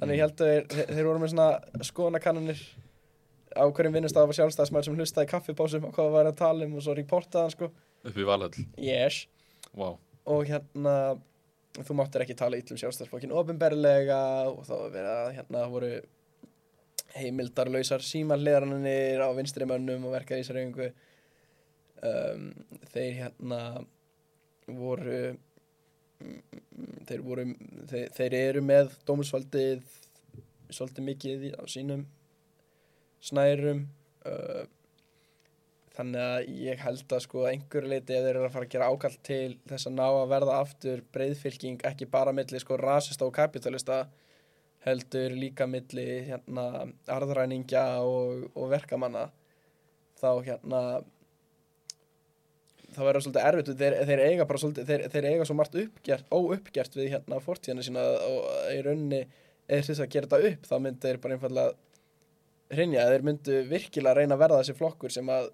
[0.00, 2.64] Þannig ég held að þeir, þeir, voru með svona skoðanakannanir
[3.54, 6.74] á hverjum vinnustaf var sjálfstæðismann sem hlustaði kaffipásum og hvað það var að tala um
[6.78, 7.70] og svo reportaði hann sko.
[8.04, 9.20] upp í valhöll, yes.
[9.78, 9.96] wow.
[10.26, 10.96] og hérna
[11.78, 14.18] þú máttir ekki tala ítlum sjálfstæðsflokkin ofinberlega
[14.50, 15.94] og þá að hérna voru
[17.14, 20.88] heimildarlausar símanleðranir á vinstri mönnum og verkar í þessari yngu
[22.02, 22.46] um,
[22.92, 23.60] þeir hérna
[24.66, 25.18] voru
[27.08, 27.46] þeir voru
[27.90, 29.82] þeir, þeir eru með dómusvaldið
[30.74, 32.06] svolítið mikið á sínum
[33.24, 33.84] snærum
[34.28, 34.64] uh,
[35.94, 38.90] þannig að ég held að sko einhverju leiti ef þeir eru að fara að gera
[38.90, 43.34] ákall til þess að ná að verða aftur breyðfylking ekki bara milli sko rasista og
[43.36, 44.04] kapitalista
[44.84, 46.66] heldur líka milli hérna
[47.14, 49.28] arðræningja og, og verkamanna
[50.20, 50.82] þá hérna
[52.96, 56.30] það verður svolítið erfitt þeir, þeir eiga bara svolítið þeir, þeir eiga svo margt uppgert,
[56.32, 59.22] óuppgert við hérna fortíðina sína og í rauninni
[59.68, 64.18] eða þess að gera þetta upp þá myndu þeir bara einfallega hrinja, þeir myndu virkilega
[64.18, 65.50] reyna að verða þessi flokkur sem að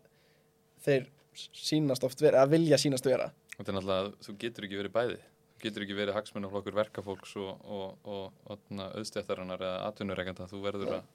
[0.84, 4.92] þeir sínast oft vera, að vilja sínast vera Þetta er náttúrulega, þú getur ekki verið
[4.94, 5.16] bæði.
[5.52, 10.46] Þú getur ekki verið hagsmunaflokkur verkafólks og, og, og, og auðstjættarinnar eða atvinnureikanda.
[10.48, 11.10] Þú verður að,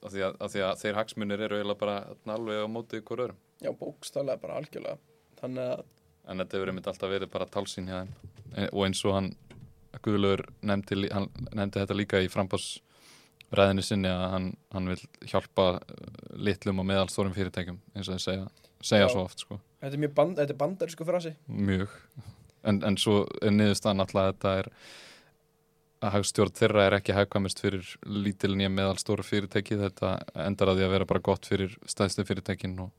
[0.00, 1.94] að, því að, að því að þeir hagsmunir eru eiginlega bara
[2.34, 3.38] alveg á móti hver öðrum.
[3.62, 4.98] já, bókstaflega bara algjörlega
[5.40, 5.84] þannig að,
[6.26, 8.08] En þetta hefur einmitt alltaf verið bara talsýn hjá þeim.
[8.58, 9.28] E- Og eins og hann,
[10.02, 14.98] Guðlaugur nefndi, hann nefndi þetta líka í frambásræðinu sinni að hann, hann vil
[15.30, 16.10] hjálpa eh,
[16.48, 18.48] litlum og meðalstórum fyrirtækjum eins og þeir segja,
[18.82, 19.12] segja Já.
[19.14, 19.60] svo oft sko.
[19.80, 21.94] þetta er mjög band, þetta er bandarísku frasi Mjög.
[22.66, 24.70] En, en svo er niðurstaðan alltaf að þetta er
[26.06, 30.86] að hagstjórn þeirra er ekki hagkvæmist fyrir lítil nýja meðalstóra fyrirtæki þetta endar að því
[30.90, 32.90] að vera bara gott fyrir stæðstu fyrirtækin og,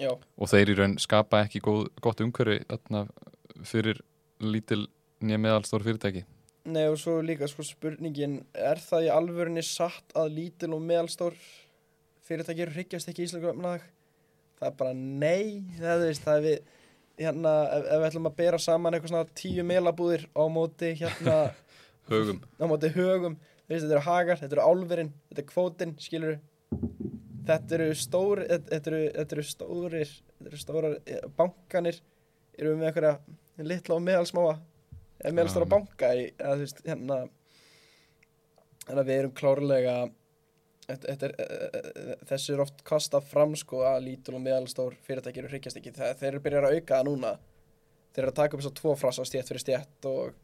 [0.00, 3.06] já, og þeir í raun skapa ekki góð, gott umhverfi þarna,
[3.64, 4.00] fyrir
[4.42, 4.86] lítil
[5.24, 6.24] nýja meðalstóra fyrirtæki.
[6.64, 11.36] Nei og svo líka sko spurningin er það í alvörinni satt að lítil og meðalstór
[12.24, 13.84] fyrirtækir hryggjast ekki í Íslandu efnahag?
[14.60, 18.38] Það er bara nei það, veist, það er við hérna, ef, ef við ætlum að
[18.38, 21.36] bera saman eitthvað svona tíu melabúðir á móti hérna
[22.12, 22.40] högum.
[22.56, 23.36] Á móti högum.
[23.68, 26.40] Veist, þetta eru hagar, þetta eru álverin þetta er kvótin, skilur
[27.48, 32.00] þetta eru stóri þetta eru, þetta eru stórir þetta eru stórar eh, bankanir
[32.58, 33.14] eru með einhverja
[33.70, 34.58] litla og meðalsmáa
[35.20, 35.72] eða meðalstóra Já.
[35.76, 37.22] banka í, eða, veist, hérna
[38.84, 39.96] þannig að við erum klárlega
[40.88, 45.42] þetta, er, eh, eh, þessu er oft kastað fram sko að lítul og meðalstór fyrirtæki
[45.42, 45.94] eru hryggjast ekki.
[45.96, 47.32] Þeir, þeir eru byrjar að auka það núna.
[48.14, 50.34] Þeir eru að taka upp að tvo frasa stjætt fyrir stjætt og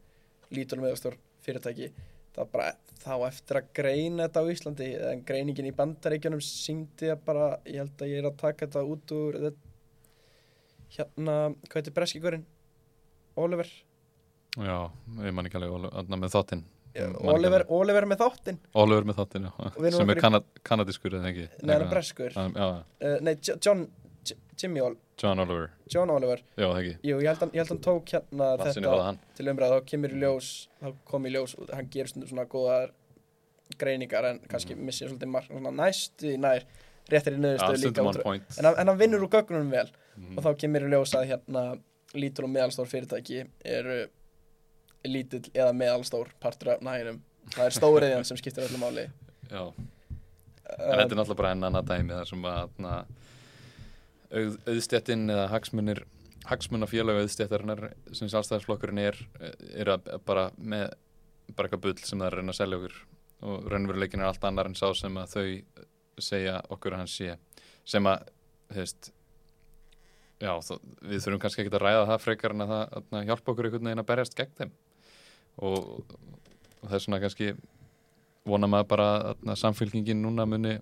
[0.51, 1.91] lítul og meðalstór fyrirtæki
[2.35, 2.69] það er bara
[3.01, 7.81] þá eftir að greina þetta á Íslandi en greiningin í bandaríkjunum síndi að bara, ég
[7.81, 9.71] held að ég er að taka þetta út úr þetta,
[10.97, 12.45] hérna, hvað heitir breskigurinn
[13.41, 13.69] Oliver.
[14.59, 14.77] Já,
[15.23, 16.63] ég man ekki alveg með þáttinn.
[17.31, 17.63] Oliver.
[17.71, 18.57] Oliver með þáttinn.
[18.75, 19.91] Oliver með þáttinn, já.
[19.95, 20.19] Sem er
[20.67, 21.45] kanadískur eða ekki?
[21.61, 22.35] Nei, hann er breskur.
[22.35, 22.81] Uh,
[23.23, 23.85] Nei, Jo- John,
[24.61, 26.41] Jimmy Ol John Oliver, John Oliver.
[26.57, 26.67] Já
[27.03, 29.19] Jú, ég held hann, ég held hann tók hérna Vatsinni þetta hann.
[29.37, 30.49] til umræð þá kemur í ljós
[31.29, 32.91] í ljós, hann stundum svona góðar
[33.79, 34.85] greiningar en kannski Mhm.
[34.85, 36.63] missir svolítið svona næstu í nær
[37.09, 38.25] réttir í nöðustöðu líka út
[38.59, 39.89] en, hann- en hann vinnur úr gögnunum vel.
[40.17, 40.37] Mhm.
[40.37, 41.79] og þá kemur í ljós að hérna
[42.13, 44.07] lítur og meðalstór fyrirtæki eru
[45.05, 47.21] lítill eða meðalstór partur af næginum
[47.55, 49.07] það er stóriðjan sem skiptir öllu máli.
[49.49, 53.05] Já, en þetta er náttúrulega bara enn annað dæmi þar sem að na,
[54.31, 56.03] auð, auðstéttin eða hagsmunir
[56.49, 59.17] hagsmunafélag auðstéttarinnar sem sjálfstæðisflokkurinn er
[59.77, 60.89] er að bara með
[61.55, 62.99] bara eitthvað bull sem það er að reyna að selja okkur.
[63.41, 65.81] Og raunveruleikin er allt annar en sá sem að þau
[66.21, 67.35] segja okkur að hann sé.
[67.87, 68.29] Sem að,
[68.75, 69.11] veist
[70.41, 73.53] já, þó, við þurfum kannski ekki að ræða það frekar en að það að hjálpa
[73.53, 74.73] okkur einhvern veginn að berjast gegn þeim.
[75.61, 75.91] Og,
[76.79, 77.51] og það er svona kannski
[78.47, 80.77] vona maður bara að samfélkingin núna muni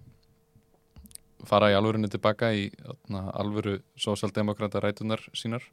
[1.47, 5.63] fara í alvörunni tilbaka í atna, alvöru sósaldemokrata rætunar sínar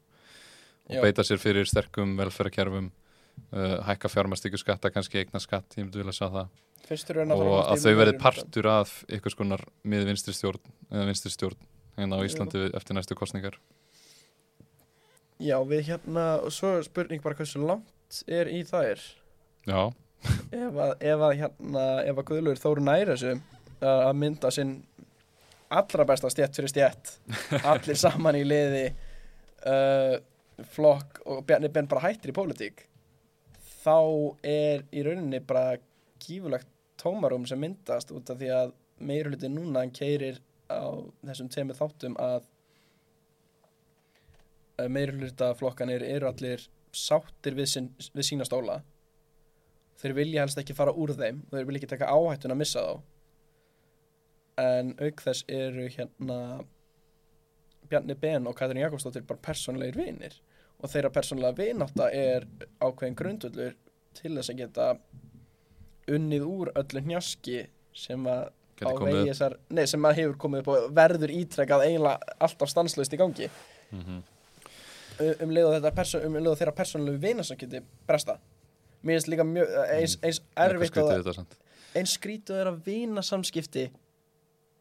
[0.87, 1.01] og Já.
[1.03, 6.15] beita sér fyrir sterkum velferðarkerfum uh, hækka fjármastíku skatta, kannski eigna skatt ég myndi vilja
[6.15, 6.53] sjá það.
[6.87, 11.33] Fyrstur er og að þau verði partur af einhvers konar mið vinstri stjórn eða vinstri
[11.33, 11.59] stjórn
[11.97, 13.57] hérna á Íslandi eftir næstu kostningar
[15.39, 19.01] já við hérna og svo er spurning bara hversu langt er í þær?
[19.67, 19.81] Já,
[20.51, 23.35] ef að, ef að hérna ef að Guðlur Þóru næri þessu
[23.85, 24.77] að mynda sinn
[25.69, 27.13] allra besta stjætt fyrir stjætt
[27.71, 28.85] allir saman í liði
[29.67, 30.15] uh,
[30.73, 32.85] flokk og Bjarni Ben bara hættir í pólitík.
[33.83, 33.99] Þá
[34.47, 35.77] er í rauninni bara
[36.23, 41.51] gífulegt tómarum sem myndast út af því að meiri hluti núna hann keirir á þessum
[41.53, 42.47] tveimur þáttum að
[44.89, 48.81] meiri hluta flokkanir eru allir sáttir við, sin, við sína stóla.
[50.01, 53.16] Þeir vilja helst ekki fara úr þeim þeir vilja ekki taka áhættun að missa þá
[54.61, 56.39] en auk þess eru hérna
[57.87, 60.35] Bjarni Ben og Katrin Jakobsdóttir bara persónulegir vinir.
[60.81, 62.45] Og þeirra persónulega vinátta er
[62.83, 63.77] ákveðin grundvöllur
[64.17, 64.87] til þess að geta
[66.11, 67.63] unnið úr öllu hnjaski
[67.97, 68.49] sem að
[68.85, 73.15] á vegi þessar, nei, sem að hefur komið upp og verður ítrekkað eiginlega alltaf stanslaust
[73.15, 73.47] í gangi.
[73.91, 74.19] Mm -hmm.
[75.43, 78.37] um leið og þetta perso- um þeirra persónulegu vina sem geti bresta
[79.03, 81.55] mér finnst líka mjög eins, eins erfitt þetta samt.
[81.95, 83.87] eins skrítið er að vina samskipti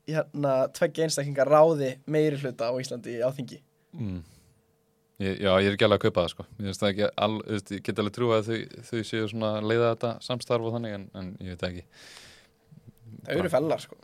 [0.09, 3.61] hérna tveggja einstaklingar ráði meiri hluta á Íslandi á þingi.
[3.97, 4.21] Mm.
[5.23, 6.47] ég, Já, ég er ekki alveg að kaupa það sko.
[6.61, 8.59] Ég ekki al, ég get alveg trú að þau,
[8.91, 11.87] þau séu svona leiða þetta samstarf og þannig en, en ég veit ekki.
[13.27, 13.97] Það eru fellar sko.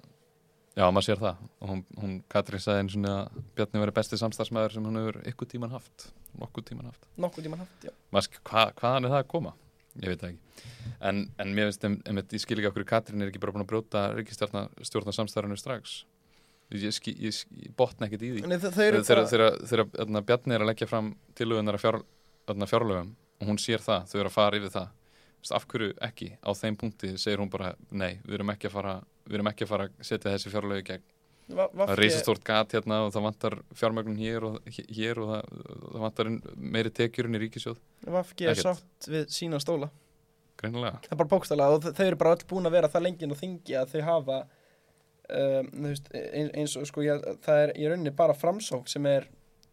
[0.72, 1.40] Já, maður sér það.
[1.60, 5.18] Og hún, hún Katrín sagði einu svona að Bjarni veri besti samstarfsmæður sem hann hefur
[5.28, 6.06] ykkur tíman haft.
[6.40, 7.02] Nokkuð tíman haft.
[7.20, 7.92] Nokkuð tíma haft, já.
[8.14, 9.52] Maður sk- hva, hvaðan er það að koma?
[10.00, 10.70] Ég veit það ekki.
[11.04, 13.70] En, en mér finnst, em, ég skil ekki okkur Katrín er ekki bara búin að
[13.74, 16.02] brjóta ríkistjórna samstarfinu strax.
[16.72, 18.44] Ég, ég, skil, ég botna ekkert í því.
[18.48, 19.52] Nei, þegar,
[19.92, 22.00] þarna, Bjarni er að leggja fram tilögunar að fjár,
[22.48, 24.98] þarna, fjárlögum og hún sér það, þau eru að fara yfir það.
[25.42, 28.76] Vist, af hverju ekki, á þeim punkti segir hún bara, nei, við erum ekki að
[28.78, 28.94] fara
[29.50, 31.04] ekki að fara setja þessi fjárlögu gegn
[31.50, 34.60] það er reisastórt gat hérna og það vantar fjármögnun hér og,
[34.94, 35.50] hér og það,
[35.92, 37.80] það vantar meiri tekjurinn í ríkisjóð
[38.14, 39.90] Vafki er sátt við sína stóla.
[40.62, 41.00] Greinilega.
[41.02, 43.40] Það er bara bókstælega og þau- eru bara öll búin að vera það lengin og
[43.40, 44.38] þingi að þau hafa
[45.32, 49.26] um, veist, eins, og sko ég, það er í rauninni bara framsók sem er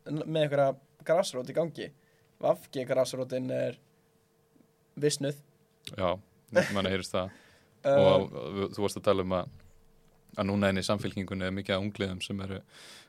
[0.10, 0.72] með einhverja
[1.06, 1.90] grasrót í gangi.
[2.42, 3.78] Vafki grasrótin er
[5.00, 5.38] visnuð.
[5.96, 6.16] Já,
[6.74, 7.30] manni heyrist það.
[7.84, 9.52] Um, og þú- þú varst að tala um að
[10.38, 12.60] að núna enn í samfélkingunni er mikið af ungliðum sem eru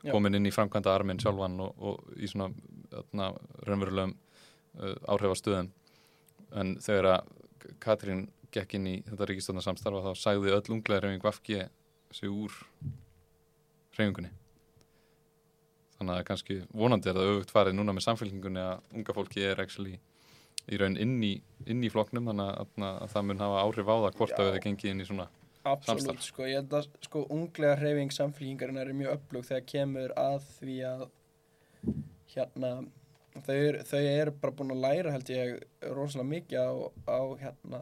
[0.07, 2.49] komin inn í framkvæmda arminn sjálfan og, og í svona
[2.91, 3.31] þarna,
[3.67, 5.71] raunverulegum uh, áhrifastöðum
[6.61, 7.31] en þegar að
[7.81, 11.59] Katrín gekk inn í þetta ríkistofnarsamstarfa þá sagði öll unglega reyfing Vafki
[12.11, 12.55] sig úr
[13.95, 14.31] reyfingunni
[15.97, 19.61] þannig að kannski vonandi er það auðvögt farið núna með samfélkingunni að unga fólki er
[19.61, 19.99] actually
[20.71, 21.35] í raun inn í,
[21.69, 24.41] inn í flokknum þannig að, að, að það mun hafa áhrif á það hvort Já.
[24.41, 25.27] að við gengið inn í svona
[25.63, 26.23] Absolutt, samstarf.
[26.25, 30.77] sko, ég held að sko unglega hreyfing samfélkingarinnar er mjög öflug þegar kemur að því
[30.89, 31.03] að
[32.33, 32.71] hérna
[33.45, 35.59] þau, eru- eru bara búin að læra held ég
[35.93, 36.71] rosalega mikið á,
[37.05, 37.81] á hérna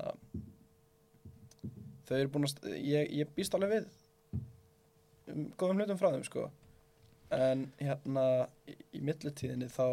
[2.09, 3.89] þau eru búin að ég, ég býst alveg við
[5.31, 6.47] um, góðum hlutum frá þeim sko
[7.35, 8.25] en hérna
[8.67, 9.85] í, í millitíðinni þá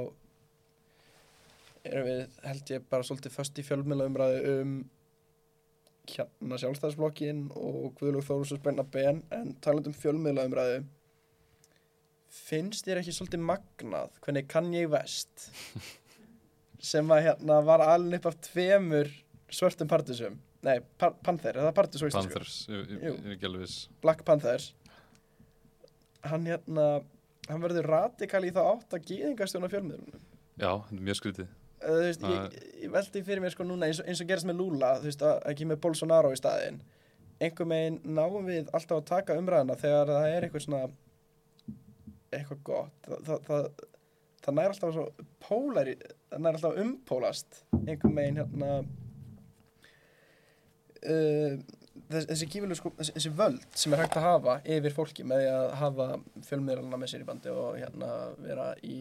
[1.86, 4.76] erum við held ég bara svolítið föst í fjölmiðla umræðu um
[6.14, 10.80] hérna sjálfstæðisflokkin og Guðlug Þórusus Benna Ben en talandi um fjölmiðla umræðu
[12.36, 15.48] finnst þér ekki svolítið magnað hvernig kann ég vest
[16.90, 19.12] sem að hérna var alveg upp af tveimur
[19.50, 22.40] svörtum partisum nei, pa Panther, er það partis á íslensku?
[22.72, 23.60] Er
[24.02, 24.72] Black Panthers.
[26.26, 26.86] Hann hérna
[27.46, 30.24] hann verður radikal í þá átt að gýðingastjóna fjölmiðlunum.
[30.56, 31.54] Já, þetta er mjög skrítið
[31.86, 34.60] þú veist, ég, ég veldi fyrir mér sko núna eins og, eins og gerist með
[34.60, 36.80] Lula, þú veist, að ekki með Bolsonaro í staðinn.
[37.36, 40.84] Einhver megin náum við alltaf að taka umræðina þegar það er eitthvað svona
[42.36, 42.96] eitthvað gott.
[43.06, 43.68] Það, það, það,
[44.46, 45.06] það nær alltaf svo
[45.42, 45.96] pólari,
[46.30, 48.70] það nær alltaf umpólast einhver megin hérna
[51.06, 51.58] uh,
[52.10, 55.48] þess, þessi gífileg sko þessi, þessi völd sem er hægt að hafa yfir fólki með
[55.50, 56.08] að hafa
[56.48, 58.98] fjölmiðlana með sér í bandi og hérna vera í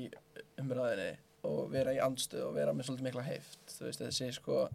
[0.62, 1.12] umræðinni
[1.46, 4.66] og vera í andstöð og vera með svolítið mikla heift þú veist þessi sko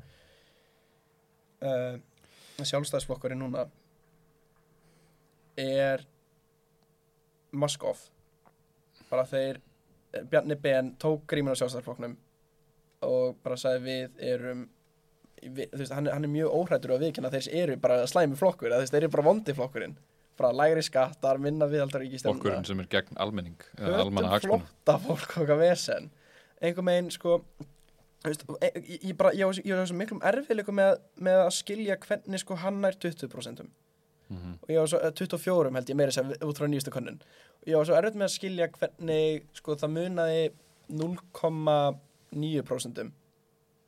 [1.66, 1.94] uh,
[2.60, 3.66] sjálfstæðsflokkurinn núna
[5.60, 6.04] er
[7.50, 8.08] mask-off
[9.10, 9.60] bara þeir
[10.14, 12.14] eh, Bjarni Ben tók gríminn á sjálfstæðsflokknum
[13.06, 14.68] og bara sagði við erum
[15.42, 19.02] við, veist, hann, hann er mjög óhrættur að viðkynna þeir eru bara slæmi flokkur þeir
[19.02, 19.98] eru bara vondi flokkurinn.
[20.40, 25.42] Bara lægri skattar, minna viðaldar Flokkurinn sem er gegn almenning almanna hagsmunum flótta fólk og
[25.42, 26.08] eitthvað vesen
[26.60, 27.30] einhver megin sko
[28.24, 31.54] veist, e- ég, ég bara, ég á ég á svo miklum erfiðleikum með, með að
[31.56, 33.64] skilja hvernig sko hann nær 20%
[34.30, 34.52] Mhm.
[34.62, 37.16] og ég á svo eh, 24 held ég meira sem út frá nýjastu könnun.
[37.62, 40.44] Og ég á svo erfitt með að skilja hvernig sko það munaði
[40.90, 43.10] 0,9%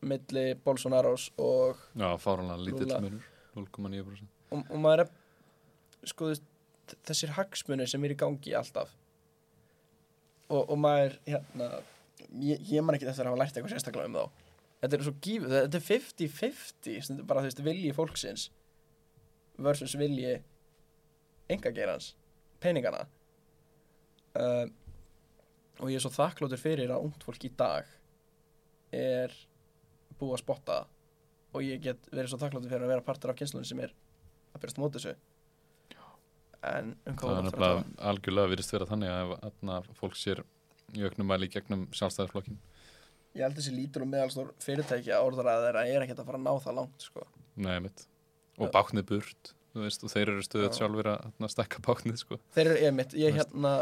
[0.02, 3.22] milli Bolsonaros og, Já, fáranlega lítill munur
[3.54, 5.08] 0,9% og, og maður er
[6.11, 6.32] sko
[7.06, 8.90] þessir hagsmunir sem er í gangi alltaf.
[10.50, 11.68] Og, og maður hérna
[12.42, 14.48] ég, ég man ekki eftir að hafa lært eitthvað sérstaklega um þá.
[14.82, 18.46] Þetta er svo gífið, þetta er 50-50 stundum bara þú veist vilji fólksins
[19.62, 20.32] versus vilji
[21.52, 22.12] engageirans,
[22.62, 23.04] peningana
[24.38, 24.64] uh,
[25.78, 27.87] og ég er svo þakkláttur fyrir að ungt fólk í dag
[28.94, 29.35] er
[30.18, 30.78] búið að spotta
[31.52, 33.92] og ég get verið svo þakkláttur fyrir að vera partur af kynslunin sem er
[34.52, 35.14] að byrjast móti þessu.
[36.62, 38.11] En um hvað Það er að nefnilega tala?
[38.12, 40.42] algjörlega virðist vera þannig að atna, fólk sér
[40.96, 42.59] í auknum í gegnum sjálfstæðisflokkin
[43.33, 46.46] ég held þessi lítur og meðalstór fyrirtæki að orðaræða þeirra er ekkert að fara að
[46.46, 47.26] ná það langt sko.
[47.57, 48.07] Nei, mitt
[48.61, 48.72] Og Já.
[48.74, 50.78] báknið burt þú veist, og þeir eru stöðut Já.
[50.83, 52.38] sjálfur að atna, stækka báknið sko.
[52.52, 53.38] þeir eru ég Þú veist.
[53.40, 53.72] hérna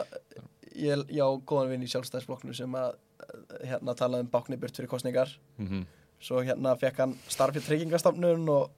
[0.77, 4.91] ég, ég á góðan vinn í sjálfstæðisflokknu sem að eh, hérna talaði um bákniburt fyrir
[4.93, 5.87] kostningar mm
[6.21, 8.75] svo hérna fekk hann starf í tryggingastofnun og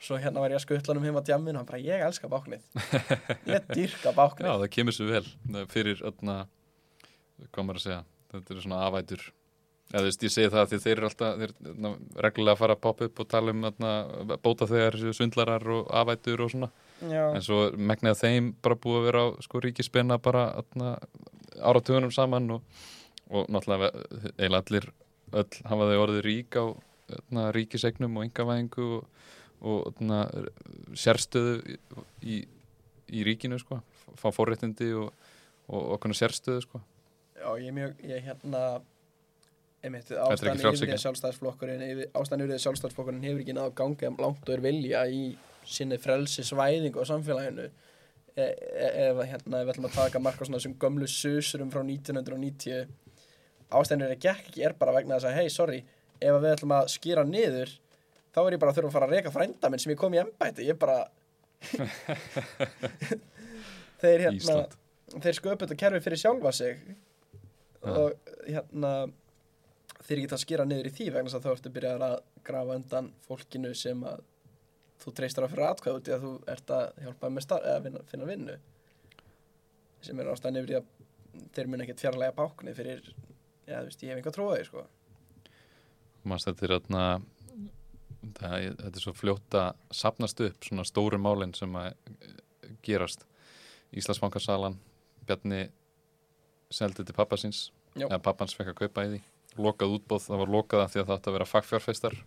[0.00, 2.30] svo hérna var ég að skuttla um heim að djamin og hann bara, ég elska
[2.32, 2.62] báknið
[3.52, 5.26] ég dyrka Já, báknið það kemur svo vel
[5.60, 6.36] er fyrir atna,
[7.48, 8.00] hvað maður að segja
[8.30, 9.28] þetta eru svona afætur
[9.90, 11.90] Já, þú veist, ég segi það að því þeir eru alltaf þeir, na,
[12.22, 13.94] reglulega að fara að poppa upp og tala um atna,
[14.38, 16.68] bóta þegar svindlarar og afætur og svona.
[17.00, 20.44] Já, en svo megnið að þeim bara búið að vera á sko ríkispenna bara
[21.58, 22.78] áratugunum saman og,
[23.34, 23.90] og náttúrulega
[24.36, 24.86] eiginlega allir
[25.42, 26.64] öll hafa þau orðið rík á
[27.16, 29.26] atna, ríkisegnum og engavæðingu og,
[29.60, 30.22] og atna,
[30.94, 31.56] sérstöðu
[32.22, 32.44] í,
[33.10, 33.80] í, ríkinu sko,
[34.14, 35.10] fá forréttindi og,
[35.66, 36.82] og okkur sérstöðu sko.
[37.40, 38.62] Já, ég er mjög, ég hérna
[39.82, 43.54] einmitt, er ástæðan yfir því að sjálfstæðisflokkurinn yfir- ástæðan yfir því að sjálfstæðisflokkurinn hefur ekki
[43.56, 45.22] náðu að ganga langt og er vilja í
[45.70, 47.66] sinni frelsi svæðingu á samfélaginu.
[48.36, 51.80] E e ef að, hérna, við ætlum að taka marka svona þessum gömlu susurum frá
[51.82, 52.86] 1990
[53.70, 55.80] ástæðan er að gekk ekki er bara vegna þess að hei, sorry,
[56.20, 57.72] ef að við ætlum að skýra niður
[58.34, 60.14] þá er ég bara að þurfa að fara að reyka frænda minn sem ég kom
[60.14, 60.98] í embæti, ég bara
[64.00, 64.76] þeir hérna Ísland.
[65.20, 66.78] þeir sköpu þetta kerfi fyrir sjálfa sig.
[67.88, 68.92] Og hérna
[70.04, 73.72] þeir geta að skýra niður í því vegna þá ertu byrjað að grafa undan fólkinu
[73.76, 74.22] sem að
[75.00, 77.84] þú treystur á fyrir atkvæð út í að þú ert að hjálpa með star eða
[77.86, 78.56] vinna, finna vinnu.
[80.04, 83.10] Sem er ástæðan yfir því að þeir mun ekkert fjarlæga báknið fyrir
[83.70, 84.84] já þú veist ég hef enga trúið sko.
[86.28, 87.26] Manst þetta er það,
[88.36, 89.70] þetta er svo fljótt að
[90.02, 91.92] sapnast upp svona stóru málin sem að
[92.84, 93.24] gerast.
[93.96, 94.76] Íslandsbankarsalan
[95.26, 95.68] Bjarni
[96.70, 98.06] seldi til pappa síns Já.
[98.06, 99.20] eða pappans fekk að kaupa í því.
[99.60, 102.18] Lokað útbóð, það var lokað af því að það átti að vera fagfjárfeistar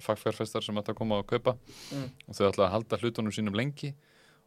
[0.00, 1.56] fagfjárfestar sem ætla að koma og kaupa.
[1.92, 2.10] Mm.
[2.28, 3.94] og þau ætla að halda hlutunum sínum lengi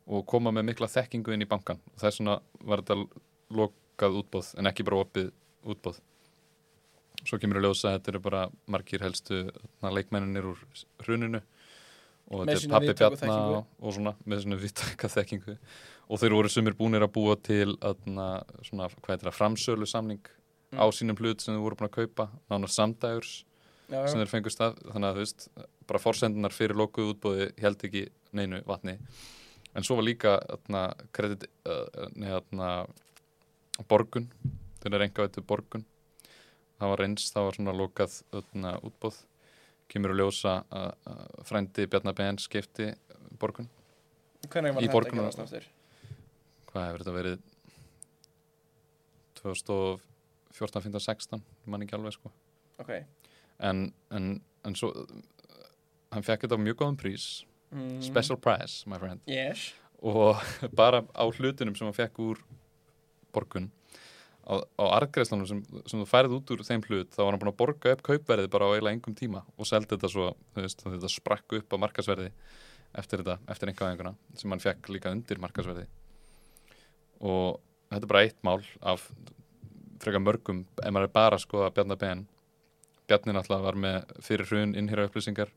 [0.07, 2.95] og koma með mikla þekkingu inn í bankan og þess vegna var þetta
[3.59, 5.33] lokað útbóð en ekki bara opið
[5.67, 5.99] útbóð
[7.27, 9.41] svo kemur að ljósa að þetta eru bara margir helstu
[9.83, 10.61] leikmenninir úr
[11.03, 11.41] hruninu
[12.31, 13.61] og þetta er pappi þekkingu.
[13.79, 15.57] og, svona með svona vittaka þekkingu.
[16.07, 20.23] Og þeir voru sumir búnir að búa til aðna, svona, hvað heitir það, framsölu samning
[20.67, 20.79] Mm.
[20.83, 23.45] á sínum hlut sem þeir voru búin að kaupa nánar samdægurs
[23.87, 25.45] sem þeir fengust af þannig að þú veist,
[25.87, 28.01] bara forsendunar fyrir lokuð útbóði held ekki
[28.35, 28.97] neinu vatni.
[29.75, 30.81] En svo var líka atna,
[31.15, 31.45] kredit,
[32.19, 32.87] nei, atna,
[33.87, 34.27] borgun
[34.81, 35.85] þeir er enga veitu borgun.
[36.81, 39.21] Það var eins, það var svona lokað atna, útbóð
[39.87, 42.91] kemur að ljósa að frændi Bjarnar BN skipti
[43.39, 43.69] borgun.
[44.47, 45.27] Hvernig var þetta borgunum.
[45.27, 45.67] að aftur?
[46.77, 47.45] hvað hefur þetta verið?
[49.41, 52.31] 2014, 15, 16 mann ekki alveg sko.
[52.81, 52.93] Ok.
[53.63, 54.31] En, en,
[54.67, 54.91] en svo
[56.13, 57.27] hann fekk þetta á mjög góðum prís.
[57.67, 57.99] Mm.
[57.99, 59.19] special price, my friend.
[59.27, 59.73] Yes.
[59.99, 60.39] Og
[60.81, 62.43] bara á hlutunum sem hann fekk úr
[63.35, 63.71] borgun
[64.47, 67.51] á, á argreðslunum sem, sem þú færið út úr þeim hlut þá var hann búin
[67.51, 70.83] að borga upp kaupverðið bara á eiginlega engum tíma og seldi þetta svo, þú veist,
[70.87, 72.31] þetta sprakk upp á markasverði
[72.97, 75.87] eftir þetta, eftir einhverjum sem hann fekk líka undir markasverði
[77.19, 77.59] og
[77.91, 79.05] þetta er bara eitt mál af
[80.01, 82.25] frekar mörgum ef maður er bara að skoða Bjarnar Ben.
[83.07, 85.49] Bjarni náttúrulega var með fyrir hrun innhýra upplýsingar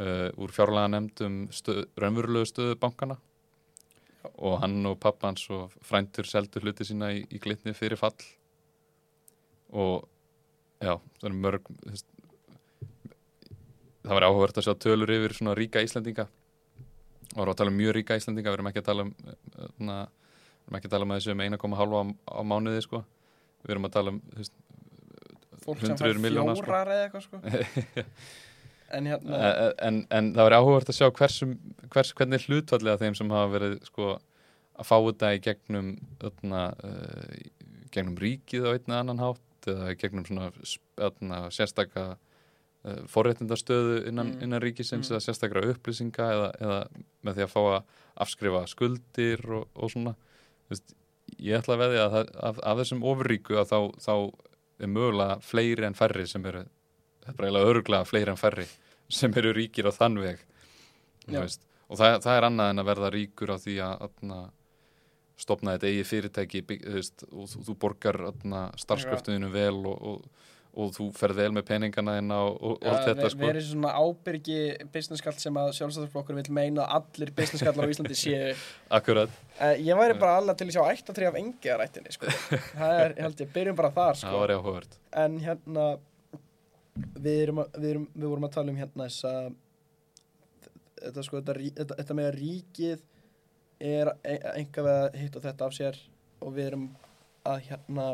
[0.00, 3.18] uh, úr fjárlega nefndum stöð, raunverulegu stöðu bankana
[4.34, 8.16] og hann og pappa hans og frændur seldu hluti sína í, í glitni fyrir fall.
[9.72, 10.06] Og
[10.82, 11.68] já, það er mörg
[14.08, 16.28] það var áhugavert að sjá tölur yfir svona ríka Íslendinga.
[17.34, 19.12] Og var að tala um mjög ríka Íslendinga við erum ekki að tala um
[19.84, 22.02] na, við erum ekki að tala um þessu um 1,5 á,
[22.32, 23.04] á mánuði sko.
[23.64, 24.56] Við erum að tala um þú veist,
[25.58, 26.64] Fólk sem Hundruð fær milljóna, sko.
[26.64, 28.04] fjórar eða eitthvað sko
[28.96, 31.50] En hérna en, en, en það var áhugavert að sjá hversum,
[31.92, 34.14] hvers, hvernig hlutfallið af þeim sem hafa verið sko,
[34.78, 35.90] að fá þetta í gegnum
[36.24, 37.50] öðna, uh, í
[37.92, 40.48] gegnum ríkið á einn eða annan hátt eða gegnum svona
[41.08, 44.42] öðna, sérstaka uh, forréttindastöðu innan, Mm.
[44.46, 45.16] innan ríkisins Mm.
[45.16, 46.78] eða sérstakra upplýsinga eða, eða
[47.24, 47.82] með því að fá að
[48.24, 50.14] afskrifa skuldir og, og svona
[50.68, 50.94] Þú veist,
[51.40, 54.14] ég ætla að veðja að af þessum ofurríku að þá, þá
[54.84, 56.64] er mögulega fleiri en færri sem eru
[57.28, 58.68] þetta er bara eiginlega öruglega fleiri en færri
[59.08, 60.44] sem eru ríkir á þann veg
[61.88, 64.42] og það, það er annað en að verða ríkur á því að atna,
[65.40, 68.20] stopna þetta eigi fyrirtæki bygg, veist, og þú, þú borgar
[68.80, 70.48] starfskröftuðinu vel og, og,
[70.78, 73.40] og þú ferð vel með peningana og, og allt þetta sko.
[73.44, 74.58] verið svona ábyrgi
[74.92, 78.52] businesskall sem að sjálfstæðarflokkur vil meina að allir businessskallar á Íslandi séu
[78.98, 82.28] akkurat, uh, Ég væri bara alveg til að sjá ættatri af engiðarættinni sko.
[82.76, 84.36] Það er, ég held ég, byrjum bara þar það sko.
[84.44, 85.88] var áhugavert En hérna
[87.18, 89.34] við, erum að, við, erum, við vorum að tala um hérna þessa
[90.98, 93.04] þetta sko, þetta, þetta, þetta með að ríkið
[93.88, 96.00] er einhver við að hitta þetta af sér
[96.42, 96.88] og við erum
[97.48, 98.08] að hérna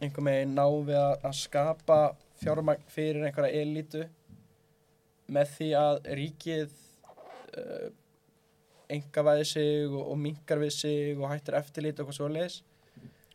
[0.00, 2.00] einhver megin ná við að, að skapa
[2.40, 4.04] fjármagn fyrir einhverja elítu
[5.30, 6.74] með því að ríkið
[7.60, 7.88] uh,
[8.90, 12.60] engavæði sig og, og minkar við sig og hættir eftirlit og eitthvað svo leis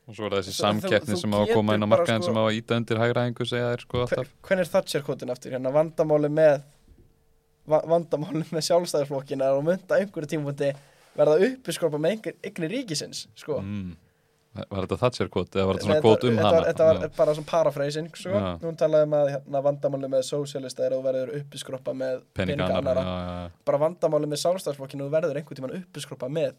[0.06, 2.38] og svo er það þessi samkeppni sem á að koma inn á markaðin sko- sem
[2.38, 5.72] á að íta undir hægraðingu segja þér sko alltaf Hvernig er Thatcher kvotin eftir hérna
[5.74, 6.62] vandamáli með
[7.66, 10.72] va vandamáli með sjálfstæðarflokkin er að mynda einhverju tímfundi
[11.18, 13.58] verða uppiskorpa með einhver, einhverju ríkisins sko.
[13.64, 13.96] mm.
[14.70, 17.10] var þetta Thatcher kvot eða var þetta svona kvot um þetta, hana var- þetta var
[17.18, 18.30] bara svona paraphrasing sko.
[18.30, 18.46] Já.
[18.62, 22.78] hún talaði um að hérna, vandamáli með sósialista er að verður uppiskorpa með peninga peninga
[22.78, 23.66] annara annara já, já, já.
[23.72, 26.54] bara vandamáli með sjálfstæðarflokkin og verður einhvern tímann uppiskorpa með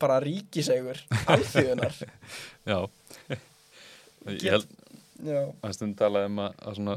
[0.00, 1.96] bara ríkisegur alþjóðunar
[2.70, 2.78] já.
[4.28, 4.68] ég held
[5.18, 6.96] að stund talaði um að, að svona,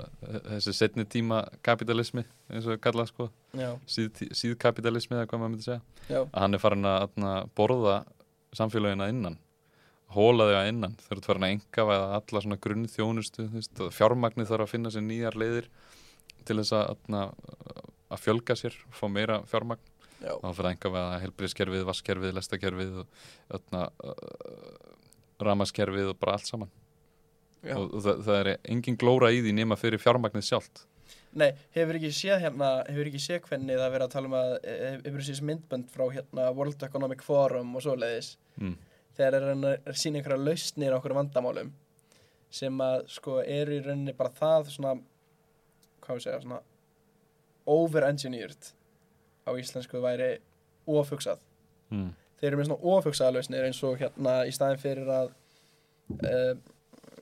[0.49, 3.29] þessi setni tíma kapitalismi eins og kallað sko.
[3.89, 5.81] Síð, síðkapitalismi eða hvað maður myndi segja.
[6.05, 7.95] Já, að hann er farin að, að borða
[8.57, 9.39] samfélagina innan.
[10.11, 10.97] Hóla þau að innan.
[11.01, 13.47] Þau eru farin að enga eða alla svona grunn þjónustu
[13.95, 15.71] fjármagnið þarf að finna sér nýjar leiðir
[16.45, 17.33] til þess að, að,
[18.11, 19.81] að fjölga sér fá meira fjármagn.
[19.81, 19.90] já.
[20.21, 23.25] Þá fyrir að enga veða helbriðskerfið, vasskerfið, lestakerfið og
[23.57, 25.01] öðna, uh,
[25.41, 26.71] ramaskerfið og bara allt saman
[27.65, 27.75] já.
[27.77, 30.85] og það, það er engin glóra í því nema fyrir fjármagnið sjálft
[31.31, 34.53] Nei, hefur ekki séð hérna, hefur ekki séð hvernig það verið að tala um að,
[34.67, 38.73] eh, hefur séð myndbönd frá hérna World Economic Forum og svoleiðis, mm.
[39.15, 41.71] þegar er hann að sína einhverja lausnir á okkur vandamálum
[42.51, 44.97] sem að sko eru í rauninni bara það svona,
[46.03, 46.59] hvað við segja, svona
[47.71, 48.73] over-engineered
[49.47, 50.33] á íslensku væri
[50.89, 51.41] ofugsað.
[51.91, 52.11] Mm.
[52.39, 55.33] Þeir eru með svona ofugsaða lausnir eins og hérna í staðin fyrir að
[56.25, 56.53] uh,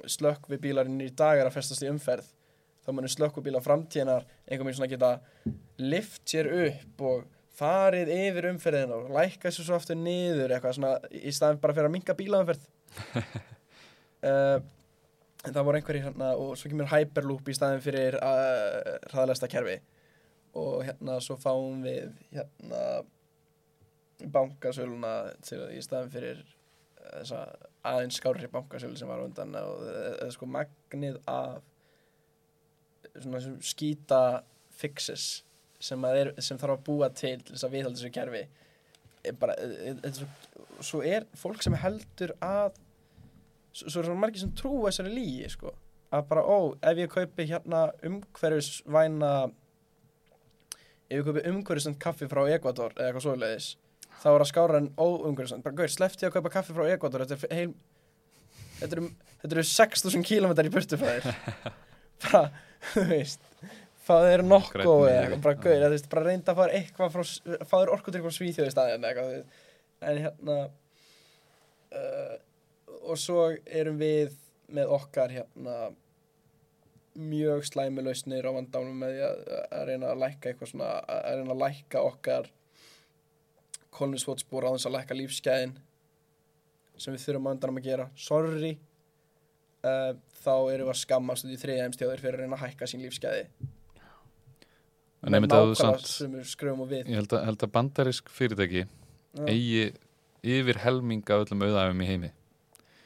[0.09, 2.27] slökk við bílarinn í dag er að festast í umferð
[2.85, 5.11] þá þá muni slökkubíla framtíðinar einhver minn svona geta
[5.81, 7.27] lift sér upp og
[7.59, 11.89] farið yfir umferðin og lækka sér svo aftur niður eitthvað svona í staðin bara fyrir
[11.89, 12.65] að minka bílaumferð
[13.19, 14.57] uh,
[15.45, 19.77] en það voru einhverjir hérna og svo kemur Hyperloop í staðin fyrir uh, hraðalæsta kerfi
[20.57, 22.83] og hérna svo fáum við hérna
[24.33, 25.13] bankasöluna
[25.71, 26.39] í staðin fyrir
[27.09, 27.43] þessa
[27.87, 31.61] aðeins skárri bankasölu sem var undan og eða sko magnið af
[33.15, 34.21] svona skýta
[34.79, 35.43] fixes
[35.79, 38.43] sem, er, sem þarf að búa til þess að viðhalda þessu kerfi.
[39.27, 40.27] Er bara, er, er, svo,
[40.91, 42.77] svo er fólk sem heldur að
[43.71, 45.73] svo, svo er svona margir sem trú þessari lígi sko.
[46.15, 49.33] Að bara, ó, ef ég kaupi hérna umhverfisvæna
[51.09, 53.69] ef ég kaupi umhverfisvænt kaffi frá Ecuador eða eitthvað svoleiðis
[54.19, 57.49] þá er það skára en óumhverfisvænt bara, gauður, sleppti að kaupa kaffi frá Ecuador þetta
[57.49, 57.73] er heil
[58.79, 59.11] þetta eru,
[59.49, 61.29] eru 6.000 km í burtu frá þér
[62.25, 62.43] bara,
[62.93, 63.47] þú veist
[64.09, 64.43] það er
[64.73, 67.23] Grænn eða bara gauður, þú veist, bara reynda að fara eitthvað frá,
[67.69, 69.65] fá þér orkudrykk frá Svíþjóð í staðin eitthvað, þú veist.
[70.09, 70.59] en hérna
[71.99, 72.37] uh,
[73.09, 74.37] og svo erum við
[74.73, 75.75] með okkar hérna
[77.19, 79.39] mjög slæmi lausnir á vandánum með því að,
[79.75, 82.51] að reyna að lækka eitthvað svona, að reyna að lækka okkar
[83.95, 85.73] kólnisfótspor á þess að lækka lífsgæðin
[86.99, 88.75] sem við þurfum á undanum að gera sorry
[89.83, 90.13] uh,
[90.43, 93.05] þá erum við að skammast út í þriðjæmstjóðir fyrir að reyna að hækka sín
[95.19, 98.29] að þú nákvæmlega samt, sem við skröfum og við ég held að, held að bandarisk
[98.31, 99.43] fyrirtæki Já.
[99.51, 99.89] eigi
[100.43, 102.29] yfir helminga af öllum auðæfum í heimi.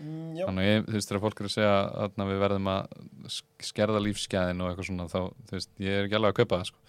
[0.04, 1.74] Mm, Þannig ég, þú veist, þegar fólk er að segja
[2.04, 2.96] að við verðum að
[3.32, 6.60] sk- skerða lífsgæðin og eitthvað svona, þá, þú veist, ég er ekki alveg að kaupa
[6.60, 6.82] það, sko.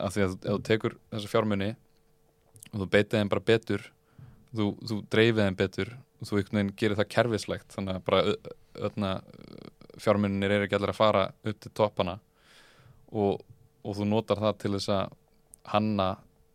[0.00, 1.68] Af því að ef þú tekur þessa fjármunni
[2.72, 3.84] og þú beitið þeim bara betur,
[4.50, 8.34] þú, þú dreifið þeim betur og þú einhvern veginn gerir það kerfislegt, þannig að bara
[8.90, 9.12] öðna,
[10.00, 12.18] fjármunninir er ekki allir að fara upp til toppana
[13.10, 13.40] og,
[13.86, 15.14] og þú notar það til þess að
[15.70, 16.10] hanna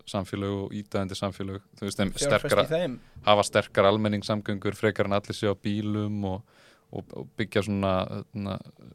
[0.10, 3.00] samfélög og ídæðandi samfélög, þú veist, þeim sterkara þeim.
[3.26, 6.56] hafa sterkar almenningssamgöngur frekar en allir sé á bílum og,
[6.92, 7.94] og, og byggja svona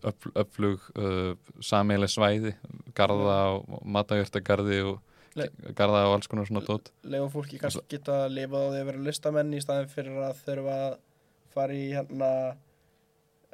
[0.06, 2.54] öfl, öflug uh, sameiginlega svæði
[2.94, 5.00] garða og matagjörtagarði og
[5.78, 6.90] garða og alls konar svona dót.
[7.02, 10.42] lega fólki kannski geta að lifa á því að vera listamenn í staðin fyrir að
[10.46, 10.98] þurfa að
[11.54, 12.34] fara í hérna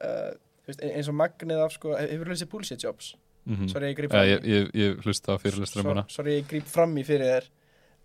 [0.05, 0.33] uh,
[0.67, 3.15] eins og magnið af sko, hefur lesið bullshit jobs
[3.47, 6.41] mm sorry ég grýp ja, fram ég, ég, ég hlusta á fyrirlistur um hana sorry
[6.41, 7.51] ég grýp fram í fyrir þér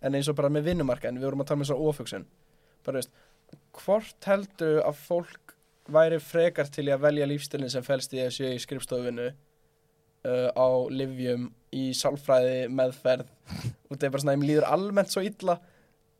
[0.02, 2.28] en eins og bara með vinnumarkaðin, við vorum að tala með svo ofugsun
[2.86, 3.12] bara veist,
[3.78, 5.56] hvort heldur að fólk
[5.92, 11.50] væri frekar til að velja lífstilin sem felst í þessu í skrifstofinu uh, á livjum
[11.72, 13.30] í sálfræði meðferð?
[13.90, 15.58] Og það er bara svona, þeim líður almennt svo illa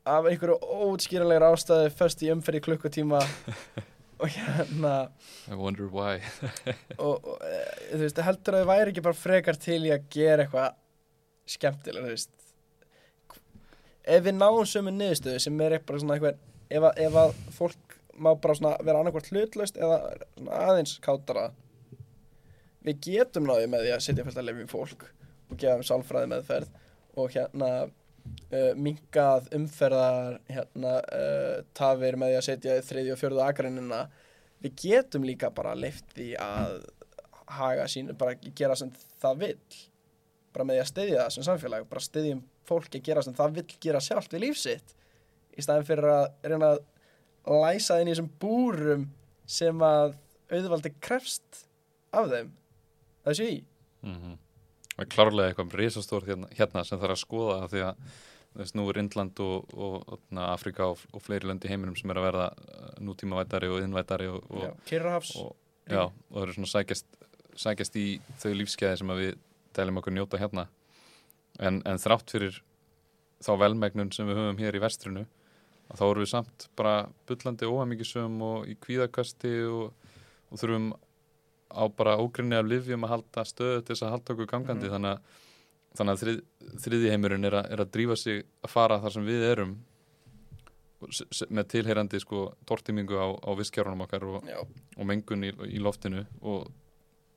[0.08, 3.22] af einhverju óutskýranlegur ástæðu föst í umferð í klukkutíma
[4.22, 4.94] og hérna
[5.50, 6.22] I wonder why.
[7.06, 7.64] Og, og e,
[7.94, 10.78] þú veist, heldur að þau væri ekki bara frekar til í að gera eitthvað
[11.50, 12.38] skemmtilega, þú veist?
[14.02, 16.40] Ef við náum sömu niðurstöðu sem er bara svona eitthvað
[16.72, 19.98] ef að, ef að fólk má bara svona vera annarkvort hlutlaust eða
[20.68, 21.50] aðeins kátara
[22.86, 25.06] við getum náðið með því að setja fylgt að lefum fólk
[25.52, 26.78] og gefa þeim sálfræði meðferð
[27.22, 27.72] og hérna
[28.26, 34.02] uh, minkað umferðar hérna uh, tafir með því að setja þriðju og fjörðu agreinina
[34.62, 36.82] við getum líka bara leift því að
[37.52, 38.92] haga sínu, bara gera sem
[39.22, 39.80] það vill.
[40.52, 43.58] Bara með því að styðja það sem samfélag bara styðjum fólki að gera sem það
[43.58, 44.96] vill gera sjálft við lífsitt
[45.52, 46.84] í staðin fyrir að reyna að
[47.66, 49.08] læsa inn í þessum búrum
[49.50, 50.16] sem að
[50.52, 51.66] auðvaldi krefst
[52.16, 52.54] af þeim.
[53.26, 53.60] Það sé í.
[54.06, 54.38] Mm -hmm.
[54.98, 58.02] Og klárlega eitthvað risastór hérna, hérna sem þarf að skoða af því að
[58.58, 62.12] þess, nú er Indland og, og, og Afrika og, og fleiri lönd í heiminum sem
[62.12, 64.66] er að verða uh, nútímavættari og innvættari og, og,
[65.90, 67.22] Já, og, það eru svona sækjast,
[67.64, 68.08] sækjast í
[68.44, 69.32] þau lífskeiði sem að við
[69.76, 70.68] dælum okkur njóta hérna.
[71.60, 72.60] En, en þrátt fyrir
[73.42, 75.26] þá velmegnun sem við höfum hér í vestrinu
[75.92, 76.96] að þá erum við samt bara
[77.28, 80.12] bullandi óhamíkisum og í kvíðakasti og,
[80.52, 80.92] og þurfum
[81.72, 84.90] á bara ógrinni af livjum að halda stöðu til þess að halda okkur gangandi.
[84.90, 84.94] Mhm.
[84.96, 85.40] þannig að,
[86.00, 86.42] þannig að þrið,
[86.86, 89.80] þriði heimurinn er, er að drífa sig að fara þar sem við erum
[91.50, 94.46] með tilheyrandi sko tortimingu á, á visskjárunum okkar og,
[94.98, 96.68] og mengun í, í loftinu og,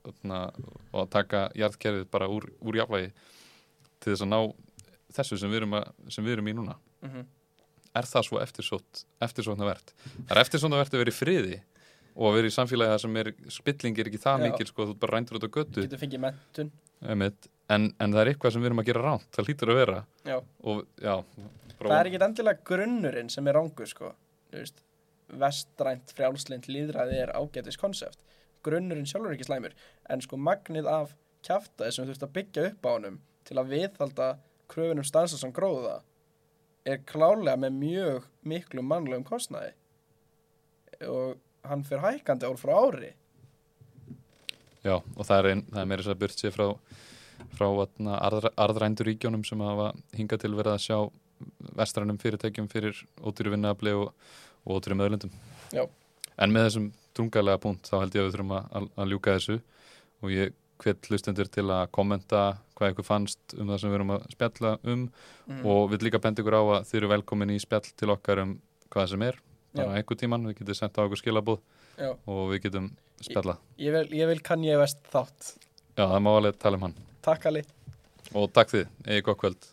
[0.04, 0.40] þarna,
[0.92, 3.12] og að taka jarðkerfið bara úr, úr jafnvægi
[4.04, 4.38] til þess að ná
[5.16, 6.76] þessu sem við erum, að, sem við erum í núna.
[7.06, 7.24] Mhm.
[7.94, 11.58] Er það svo eftirsótt eftirsóttnavert það er eftirsóttnavert að vera í friði
[12.14, 14.44] og að vera í samfélagi þar sem er spilling er ekki það Já.
[14.48, 15.84] mikil sko, þú bara rændur út á götu.
[15.84, 16.72] Getur fengið mentun
[17.04, 19.80] einmitt, en, en það er eitthvað sem við erum að gera ránt það hlýtur að
[19.80, 19.98] vera.
[20.24, 20.36] Já,
[20.70, 21.14] og já,
[21.80, 24.12] það er ekki endilega grunnurinn sem er rángur sko.
[24.52, 24.80] Þú veist,
[25.44, 28.24] vestrænt frjálslind líðræði er ágætis konsept.
[28.64, 29.76] Grunnurinn sjálfur er ekki slæmur.
[30.08, 34.28] En sko magnið af kjaftaði sem þurft að byggja upp á honum til að viðhalda
[34.72, 35.98] kröfunum stansa sem gróða
[36.88, 39.72] er klálega með mjög miklu mannlegum kostnaði.
[41.08, 43.12] Og hann fyrir hækandi ár frá ári
[44.84, 46.66] Já, og það er, ein, það er meira þess að burt sér frá,
[47.56, 50.98] frá atna, arð, arðrændu ríkjónum sem hafa hingað til verið að sjá
[51.78, 54.10] vestrænum fyrirtækjum fyrir ódýru vinnaðabli og,
[54.64, 55.32] og ódýru möðlundum.
[55.72, 55.86] Já.
[56.36, 59.38] En með þessum drungalega punkt þá held ég að við þurfum að, að, að ljúka
[59.38, 59.56] þessu
[60.20, 62.44] og ég hvet hlustendur til að kommenta
[62.74, 65.60] hvað ykkur fannst um það sem við erum að spjalla um mm.
[65.70, 68.56] og við líka benda ykkur á að þið eru velkomin í spjall til okkar um
[68.92, 69.38] hvað sem er,
[69.74, 71.60] bara einhver tíman, við getum sendt á okkur skilabúð
[71.98, 72.10] Já.
[72.26, 72.90] og við getum
[73.22, 73.58] spjalla.
[73.78, 75.54] ég, vil, ég vil kann ég vest þátt
[75.94, 76.94] Já, það má alveg tala um hann.
[77.22, 77.62] Takk Ali
[78.34, 79.66] Og takk þið, eigi gott kvöld.